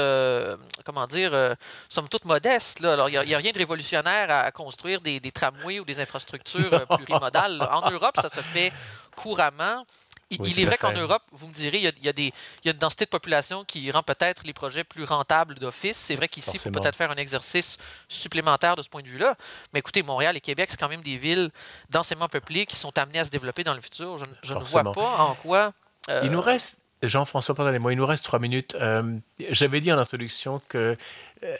comment 0.84 1.06
dire, 1.08 1.56
somme 1.88 2.08
toute 2.08 2.24
modeste. 2.24 2.80
Là. 2.80 2.92
Alors, 2.94 3.08
il 3.08 3.20
n'y 3.26 3.34
a, 3.34 3.38
rien 3.38 3.50
de 3.52 3.58
révolutionnaire 3.58 4.30
à, 4.30 4.40
à 4.40 4.50
construire 4.52 5.00
des, 5.00 5.20
tramways 5.32 5.80
ou 5.80 5.84
des 5.84 6.00
infrastructures 6.00 6.86
plurimodales. 6.86 7.58
là. 7.58 7.76
En 7.76 7.90
Europe, 7.90 8.16
ça 8.22 8.30
se 8.30 8.40
fait 8.40 8.72
couramment. 9.16 9.84
Il, 10.30 10.40
Oui, 10.42 10.48
il 10.50 10.54
tout 10.54 10.60
est 10.60 10.64
vrai 10.66 10.76
qu'en. 10.76 10.92
Europe, 10.92 11.22
vous 11.32 11.48
me 11.48 11.54
direz, 11.54 11.78
il 11.78 11.84
y 11.84 11.86
a, 11.86 11.92
il 11.96 12.04
y 12.04 12.08
a 12.08 12.12
des, 12.12 12.24
il 12.62 12.66
y 12.66 12.68
a 12.68 12.72
une 12.72 12.78
densité 12.78 13.04
de 13.06 13.10
population 13.10 13.64
qui 13.64 13.90
rend 13.90 14.02
peut-être 14.02 14.42
les 14.44 14.52
projets 14.52 14.84
plus 14.84 15.04
rentables 15.04 15.54
d'office. 15.54 15.96
C'est 15.96 16.16
vrai 16.16 16.28
qu'ici, 16.28 16.50
il 16.54 16.58
faut 16.58 16.70
peut-être 16.82 16.96
faire 16.96 17.10
un 17.10 17.16
exercice 17.16 17.78
supplémentaire 18.08 18.76
de 18.76 18.82
ce 18.82 18.88
point 18.88 19.02
de 19.02 19.08
vue-là. 19.08 19.36
Mais 19.72 19.78
écoutez, 19.80 20.02
Montréal 20.02 20.36
et 20.36 20.40
Québec, 20.40 20.68
c'est 20.70 20.78
quand 20.78 20.88
même 20.88 21.02
des 21.02 21.16
villes 21.16 21.50
densément 21.90 22.28
peuplées 22.28 22.66
qui 22.66 22.76
sont 22.76 22.96
amenées 22.98 23.20
à 23.20 23.24
se 23.24 23.30
développer 23.30 23.64
dans 23.64 23.74
le 23.74 23.80
futur. 23.80 24.18
Je, 24.18 24.24
je 24.42 24.54
ne 24.54 24.60
vois 24.60 24.92
pas 24.92 25.16
en 25.22 25.34
quoi. 25.36 25.72
euh, 26.10 26.20
Il 26.24 26.30
nous 26.30 26.40
reste, 26.42 26.78
Jean-François, 27.02 27.54
pardonnez-moi, 27.54 27.92
il 27.92 27.96
nous 27.96 28.06
reste 28.06 28.24
trois 28.24 28.38
minutes. 28.40 28.76
Euh, 28.80 29.02
J'avais 29.50 29.80
dit 29.80 29.92
en 29.92 29.98
introduction 29.98 30.60
que 30.68 30.96
euh, 31.44 31.56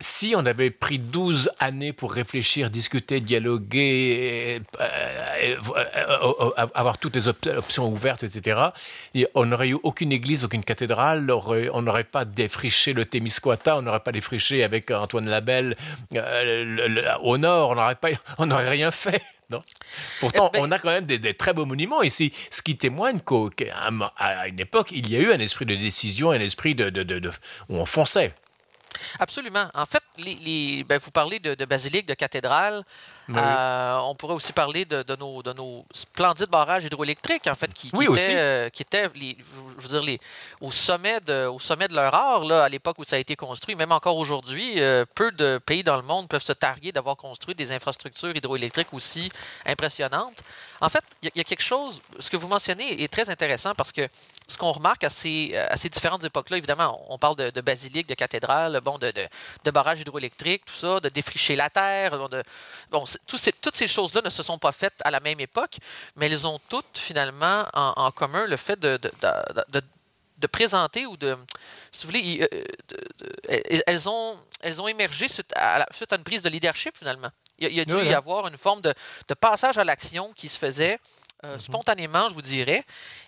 si 0.00 0.34
on 0.36 0.44
avait 0.44 0.70
pris 0.70 0.98
12 0.98 1.50
années 1.60 1.92
pour 1.92 2.12
réfléchir, 2.12 2.68
discuter, 2.70 3.20
dialoguer, 3.20 4.60
euh, 4.80 5.44
avoir 6.74 6.98
toutes 6.98 7.14
les 7.14 7.28
op- 7.28 7.46
options 7.56 7.86
ouvertes, 7.88 8.24
etc., 8.24 8.60
et 9.14 9.28
on 9.34 9.46
n'aurait 9.46 9.68
eu 9.68 9.78
aucune 9.82 10.10
église, 10.12 10.44
aucune 10.44 10.64
cathédrale, 10.64 11.30
on 11.72 11.82
n'aurait 11.82 12.04
pas 12.04 12.24
défriché 12.24 12.92
le 12.92 13.04
Témiscouata, 13.04 13.76
on 13.76 13.82
n'aurait 13.82 14.00
pas 14.00 14.12
défriché 14.12 14.64
avec 14.64 14.90
Antoine 14.90 15.28
Labelle 15.28 15.76
le- 16.12 16.88
le- 16.88 17.04
au 17.22 17.38
nord, 17.38 17.76
on 18.38 18.46
n'aurait 18.46 18.68
rien 18.70 18.90
fait. 18.90 19.22
Non? 19.54 19.62
Pourtant, 20.20 20.50
Eh 20.52 20.58
ben- 20.58 20.64
on 20.64 20.70
a 20.72 20.78
quand 20.78 20.90
même 20.90 21.06
des, 21.06 21.18
des 21.18 21.34
très 21.34 21.52
beaux 21.52 21.66
monuments 21.66 22.02
ici, 22.02 22.32
ce 22.50 22.62
qui 22.62 22.76
témoigne 22.76 23.20
qu'à 23.20 23.88
une 24.48 24.60
époque, 24.60 24.88
il 24.92 25.10
y 25.10 25.16
a 25.16 25.20
eu 25.20 25.32
un 25.32 25.38
esprit 25.38 25.66
de 25.66 25.74
décision, 25.74 26.30
un 26.30 26.40
esprit 26.40 26.74
de, 26.74 26.90
de- 26.90 27.02
de- 27.02 27.18
de- 27.18 27.30
où 27.68 27.76
on 27.76 27.86
fonçait. 27.86 28.34
Absolument. 29.18 29.66
En 29.74 29.86
fait, 29.86 30.02
les, 30.18 30.34
les- 30.36 30.84
ben, 30.84 30.98
vous 30.98 31.10
parlez 31.10 31.38
de, 31.40 31.54
de 31.54 31.64
basilique, 31.64 32.06
de 32.06 32.14
cathédrale. 32.14 32.82
Oui. 33.28 33.36
Euh, 33.38 33.98
on 34.02 34.14
pourrait 34.14 34.34
aussi 34.34 34.52
parler 34.52 34.84
de, 34.84 35.02
de 35.02 35.16
nos, 35.16 35.42
de 35.42 35.52
nos 35.54 35.86
splendides 35.92 36.50
barrages 36.50 36.84
hydroélectriques, 36.84 37.46
en 37.46 37.54
fait, 37.54 37.72
qui, 37.72 37.90
qui 37.90 37.96
Oui, 37.96 38.04
étaient, 38.04 38.36
euh, 38.38 38.68
qui 38.68 38.82
étaient 38.82 39.08
les- 39.14 39.36
je 39.78 39.82
veux 39.82 39.88
dire, 39.88 40.02
les, 40.02 40.20
au, 40.60 40.70
sommet 40.70 41.20
de, 41.20 41.46
au 41.46 41.58
sommet 41.58 41.88
de 41.88 41.94
leur 41.94 42.12
art, 42.14 42.44
là, 42.44 42.64
à 42.64 42.68
l'époque 42.68 42.98
où 42.98 43.04
ça 43.04 43.16
a 43.16 43.18
été 43.18 43.34
construit. 43.34 43.74
Même 43.76 43.92
encore 43.92 44.16
aujourd'hui, 44.18 44.78
euh, 44.80 45.06
peu 45.14 45.32
de 45.32 45.56
pays 45.58 45.82
dans 45.82 45.96
le 45.96 46.02
monde 46.02 46.28
peuvent 46.28 46.42
se 46.44 46.52
targuer 46.52 46.92
d'avoir 46.92 47.16
construit 47.16 47.54
des 47.54 47.72
infrastructures 47.72 48.36
hydroélectriques 48.36 48.92
aussi 48.92 49.30
impressionnantes. 49.64 50.42
En 50.80 50.88
fait, 50.88 51.02
il 51.22 51.26
y, 51.26 51.28
a- 51.28 51.32
il 51.36 51.38
y 51.38 51.40
a 51.40 51.44
quelque 51.44 51.62
chose, 51.62 52.02
ce 52.18 52.28
que 52.28 52.36
vous 52.36 52.48
mentionnez 52.48 53.02
est 53.02 53.08
très 53.10 53.30
intéressant 53.30 53.74
parce 53.74 53.92
que 53.92 54.06
ce 54.48 54.58
qu'on 54.58 54.72
remarque 54.72 55.04
à 55.04 55.10
ces, 55.10 55.56
à 55.56 55.76
ces 55.78 55.88
différentes 55.88 56.24
époques-là, 56.24 56.58
évidemment, 56.58 57.00
on 57.08 57.16
parle 57.16 57.36
de, 57.36 57.48
de 57.50 57.60
basilique, 57.62 58.06
de 58.06 58.14
cathédrale, 58.14 58.78
bon, 58.84 58.98
de, 58.98 59.10
de, 59.10 59.26
de 59.64 59.70
barrages 59.70 60.00
hydroélectriques, 60.00 60.64
tout 60.66 60.74
ça, 60.74 61.00
de 61.00 61.08
défricher 61.08 61.56
la 61.56 61.70
terre. 61.70 62.18
bon, 62.18 62.28
de- 62.28 62.42
bon, 62.90 63.04
ces- 63.40 63.52
toutes 63.52 63.76
ces 63.76 63.86
choses-là 63.86 64.20
ne 64.24 64.30
se 64.30 64.42
sont 64.42 64.58
pas 64.58 64.72
faites 64.72 64.94
à 65.04 65.10
la 65.10 65.20
même 65.20 65.40
époque, 65.40 65.76
mais 66.16 66.26
elles 66.26 66.46
ont 66.46 66.60
toutes 66.68 66.96
finalement 66.98 67.64
en, 67.74 67.92
en 67.96 68.10
commun 68.10 68.46
le 68.46 68.56
fait 68.56 68.78
de, 68.78 68.96
de, 68.98 69.10
de- 70.38 70.46
présenter 70.46 71.06
ou 71.06 71.16
de, 71.16 71.36
si 71.90 72.06
vous 72.06 72.12
voulez, 72.12 72.46
euh, 72.52 72.64
elles, 73.86 74.08
ont, 74.08 74.38
elles 74.60 74.80
ont 74.82 74.86
émergé 74.88 75.26
suite 75.26 75.50
à, 75.56 75.78
la- 75.78 75.86
suite 75.90 76.12
à 76.12 76.16
une 76.16 76.22
prise 76.24 76.42
de 76.42 76.50
leadership 76.50 76.96
finalement. 76.98 77.30
Il 77.58 77.64
y 77.64 77.66
a, 77.66 77.70
il 77.70 77.76
y 77.76 77.80
a 77.80 77.84
dû 77.86 77.94
Oui, 77.94 78.04
y 78.06 78.12
hein. 78.12 78.18
avoir 78.18 78.46
une 78.48 78.58
forme 78.58 78.82
de, 78.82 78.92
de 79.28 79.34
passage 79.34 79.78
à 79.78 79.84
l'action 79.84 80.32
qui 80.36 80.48
se 80.50 80.58
faisait 80.58 80.98
euh, 81.44 81.58
spontanément, 81.58 82.28
je 82.28 82.34
vous 82.34 82.42
dirais. 82.42 82.82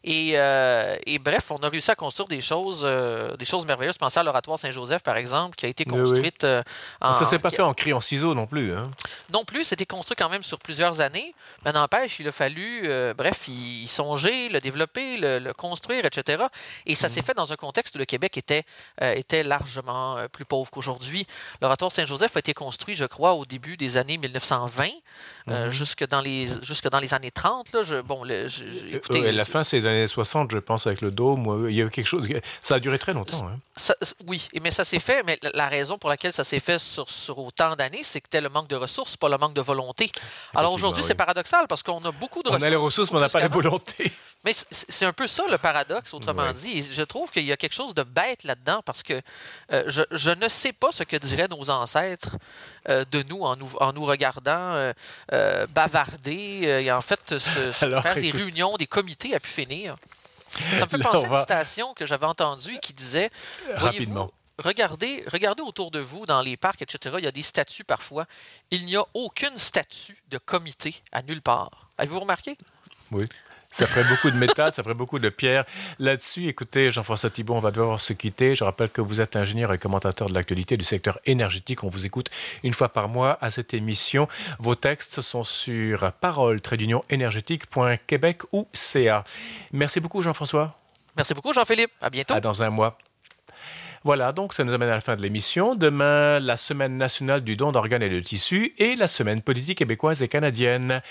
Et, 0.04 0.32
euh, 0.34 0.96
et 1.06 1.18
bref, 1.18 1.50
on 1.50 1.58
a 1.58 1.68
réussi 1.68 1.90
à 1.90 1.94
construire 1.94 2.28
des 2.28 2.40
choses, 2.40 2.82
euh, 2.84 3.36
des 3.36 3.44
choses 3.44 3.66
merveilleuses. 3.66 3.98
Pensez 3.98 4.18
à 4.20 4.22
l'oratoire 4.22 4.58
Saint-Joseph, 4.58 5.02
par 5.02 5.16
exemple, 5.16 5.56
qui 5.56 5.66
a 5.66 5.68
été 5.68 5.84
Oui, 5.86 5.94
oui. 5.94 6.00
construite 6.04 6.44
euh, 6.44 6.62
en, 7.00 7.12
ça 7.14 7.24
s'est 7.24 7.38
pas 7.38 7.50
fait 7.50 7.62
en 7.62 7.74
cri 7.74 7.92
en 7.92 8.00
ciseaux 8.00 8.34
non 8.34 8.46
plus. 8.46 8.74
hein. 8.74 8.90
non 9.30 9.44
plus, 9.44 9.64
c'était 9.64 9.86
construit 9.86 10.16
quand 10.16 10.28
même 10.28 10.42
sur 10.42 10.58
plusieurs 10.58 11.00
années. 11.00 11.34
Mais 11.64 11.72
n'empêche, 11.72 12.18
il 12.20 12.28
a 12.28 12.32
fallu, 12.32 12.88
bref, 13.16 13.48
y, 13.48 13.82
y 13.82 13.86
songer, 13.88 14.48
le 14.48 14.60
développer, 14.60 15.16
le, 15.16 15.38
le 15.38 15.52
construire, 15.52 16.04
etc. 16.04 16.44
Et 16.86 16.94
ça 16.94 17.08
s'est 17.08 17.22
fait 17.22 17.34
dans 17.34 17.52
un 17.52 17.56
contexte 17.56 17.94
où 17.96 17.98
le 17.98 18.04
Québec 18.04 18.36
était, 18.36 18.64
était 19.00 19.42
largement 19.42 20.16
plus 20.32 20.44
pauvre 20.44 20.70
qu'aujourd'hui. 20.70 21.26
L'oratoire 21.60 21.90
Saint-Joseph 21.92 22.36
a 22.36 22.38
été 22.38 22.54
construit, 22.54 22.94
je 22.94 23.04
crois, 23.04 23.34
au 23.34 23.44
début 23.44 23.76
des 23.76 23.96
années 23.96 24.18
1920, 24.18 24.88
euh, 25.48 25.70
jusque, 25.70 26.06
dans 26.06 26.20
les, 26.20 26.48
jusque 26.62 26.88
dans 26.88 26.98
les 26.98 27.14
années 27.14 27.30
30. 27.30 27.72
Là, 27.72 27.82
je, 27.82 27.96
bon, 28.06 28.24
le- 28.24 28.48
je- 28.48 28.64
je- 28.70 28.96
écoutez, 28.96 29.22
Euh, 29.26 29.32
la 29.32 29.44
fin, 29.44 29.62
c'est 29.64 29.80
les 29.80 29.86
années 29.86 30.06
60, 30.08 30.50
je 30.50 30.58
pense, 30.58 30.86
avec 30.86 31.00
le 31.00 31.10
dôme. 31.10 31.46
où 31.46 31.68
Il 31.68 31.74
y 31.74 31.82
a 31.82 31.84
eu 31.84 31.90
quelque 31.90 32.06
chose. 32.06 32.26
Ça 32.62 32.76
a 32.76 32.80
duré 32.80 32.98
très 32.98 33.12
longtemps. 33.12 33.46
hein. 33.48 33.58
Ça- 33.76 33.94
oui, 34.26 34.48
mais 34.62 34.70
ça 34.70 34.84
s'est 34.84 34.98
fait, 34.98 35.22
mais 35.24 35.38
la- 35.54 35.68
raison 35.68 35.98
pour 35.98 36.08
laquelle 36.10 36.32
ça 36.32 36.44
s'est 36.44 36.60
fait 36.60 36.78
sur, 36.78 37.10
sur 37.10 37.38
autant 37.38 37.74
d'années, 37.76 38.02
c'est 38.02 38.20
que 38.20 38.26
c'était 38.30 38.40
le 38.40 38.48
manque 38.48 38.68
de 38.68 38.76
ressources, 38.76 39.16
pas 39.16 39.28
le 39.28 39.36
manque 39.36 39.52
de 39.54 39.60
volonté. 39.60 40.10
Alors 40.54 40.72
aujourd'hui, 40.72 41.02
oui. 41.02 41.08
c'est 41.08 41.14
paradoxal 41.14 41.66
parce 41.68 41.82
qu'on 41.82 41.98
a 42.04 42.12
beaucoup 42.12 42.42
de 42.42 42.48
On 42.48 42.52
ressources. 42.52 42.64
a 42.66 42.70
les 42.70 42.76
ressources, 42.76 43.10
mais 43.10 43.18
on 43.18 43.20
n'a 43.20 43.28
pas 43.28 43.40
la 43.40 43.48
volonté. 43.48 44.12
Mais 44.46 44.54
c'est 44.70 45.04
un 45.04 45.12
peu 45.12 45.26
ça 45.26 45.42
le 45.50 45.58
paradoxe, 45.58 46.14
autrement 46.14 46.44
Ouais. 46.44 46.52
dit. 46.52 46.82
Je 46.92 47.02
trouve 47.02 47.32
qu'il 47.32 47.44
y 47.44 47.50
a 47.50 47.56
quelque 47.56 47.74
chose 47.74 47.94
de 47.94 48.04
bête 48.04 48.44
là-dedans 48.44 48.80
parce 48.84 49.02
que 49.02 49.20
euh, 49.72 49.82
je, 49.88 50.02
je 50.12 50.30
ne 50.30 50.48
sais 50.48 50.72
pas 50.72 50.92
ce 50.92 51.02
que 51.02 51.16
diraient 51.16 51.48
nos 51.48 51.68
ancêtres 51.68 52.36
euh, 52.88 53.04
de 53.10 53.22
nous 53.24 53.42
en 53.42 53.56
nous, 53.56 53.70
en 53.80 53.92
nous 53.92 54.04
regardant 54.04 54.92
euh, 55.32 55.66
bavarder 55.66 56.82
et 56.84 56.92
en 56.92 57.00
fait 57.00 57.38
se, 57.38 57.72
se 57.72 57.84
Alors, 57.86 58.02
faire 58.02 58.14
des 58.14 58.30
réunions, 58.30 58.76
des 58.76 58.86
comités 58.86 59.34
à 59.34 59.40
pu 59.40 59.50
finir. 59.50 59.96
Ça 60.78 60.84
me 60.86 60.90
fait 60.90 60.96
Là, 60.98 61.04
penser 61.10 61.26
à 61.26 61.28
une 61.28 61.36
citation 61.40 61.92
que 61.94 62.06
j'avais 62.06 62.26
entendue 62.26 62.78
qui 62.80 62.92
disait 62.92 63.30
Rapidement. 63.74 64.30
Regardez, 64.58 65.22
regardez 65.30 65.62
autour 65.62 65.90
de 65.90 65.98
vous, 65.98 66.24
dans 66.24 66.40
les 66.40 66.56
parcs, 66.56 66.80
etc. 66.80 67.16
Il 67.18 67.24
y 67.24 67.28
a 67.28 67.32
des 67.32 67.42
statues 67.42 67.84
parfois. 67.84 68.24
Il 68.70 68.86
n'y 68.86 68.96
a 68.96 69.04
aucune 69.12 69.58
statue 69.58 70.16
de 70.30 70.38
comité 70.38 70.94
à 71.12 71.20
nulle 71.22 71.42
part. 71.42 71.90
Avez-vous 71.98 72.20
remarqué? 72.20 72.56
Oui. 73.10 73.24
Ça 73.76 73.86
ferait 73.86 74.08
beaucoup 74.08 74.30
de 74.30 74.38
métal, 74.38 74.72
ça 74.72 74.82
ferait 74.82 74.94
beaucoup 74.94 75.18
de 75.18 75.28
pierres. 75.28 75.66
Là-dessus, 75.98 76.48
écoutez, 76.48 76.90
Jean-François 76.90 77.28
Thibault, 77.28 77.56
on 77.56 77.60
va 77.60 77.70
devoir 77.70 78.00
se 78.00 78.14
quitter. 78.14 78.54
Je 78.54 78.64
rappelle 78.64 78.88
que 78.88 79.02
vous 79.02 79.20
êtes 79.20 79.36
ingénieur 79.36 79.70
et 79.70 79.76
commentateur 79.76 80.30
de 80.30 80.34
l'actualité 80.34 80.78
du 80.78 80.84
secteur 80.86 81.18
énergétique. 81.26 81.84
On 81.84 81.90
vous 81.90 82.06
écoute 82.06 82.30
une 82.62 82.72
fois 82.72 82.88
par 82.88 83.10
mois 83.10 83.36
à 83.42 83.50
cette 83.50 83.74
émission. 83.74 84.28
Vos 84.60 84.76
textes 84.76 85.20
sont 85.20 85.44
sur 85.44 86.10
parole 86.12 86.58
énergétique.québec 87.10 88.44
ou 88.50 88.66
CA. 88.72 89.24
Merci 89.72 90.00
beaucoup, 90.00 90.22
Jean-François. 90.22 90.78
Merci 91.14 91.34
beaucoup, 91.34 91.52
Jean-Philippe. 91.52 91.90
À 92.00 92.08
bientôt. 92.08 92.32
À 92.32 92.40
dans 92.40 92.62
un 92.62 92.70
mois. 92.70 92.96
Voilà, 94.04 94.32
donc 94.32 94.54
ça 94.54 94.64
nous 94.64 94.72
amène 94.72 94.88
à 94.88 94.94
la 94.94 95.00
fin 95.02 95.16
de 95.16 95.20
l'émission. 95.20 95.74
Demain, 95.74 96.40
la 96.40 96.56
semaine 96.56 96.96
nationale 96.96 97.42
du 97.42 97.56
don 97.56 97.72
d'organes 97.72 98.02
et 98.02 98.08
de 98.08 98.20
tissus 98.20 98.72
et 98.78 98.96
la 98.96 99.06
semaine 99.06 99.42
politique 99.42 99.76
québécoise 99.76 100.22
et 100.22 100.28
canadienne. 100.28 101.02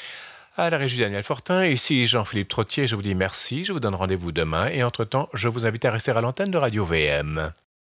À 0.57 0.69
la 0.69 0.77
régie 0.77 1.01
Daniel 1.01 1.21
Fortin, 1.21 1.65
ici 1.65 2.07
Jean-Philippe 2.07 2.47
Trottier, 2.47 2.87
je 2.87 2.95
vous 2.95 3.01
dis 3.01 3.13
merci, 3.13 3.65
je 3.65 3.73
vous 3.73 3.81
donne 3.81 3.93
rendez-vous 3.93 4.31
demain 4.31 4.67
et 4.67 4.83
entre-temps, 4.83 5.27
je 5.33 5.49
vous 5.49 5.65
invite 5.65 5.83
à 5.83 5.91
rester 5.91 6.11
à 6.11 6.21
l'antenne 6.21 6.49
de 6.49 6.57
Radio 6.57 6.85
VM. 6.85 7.51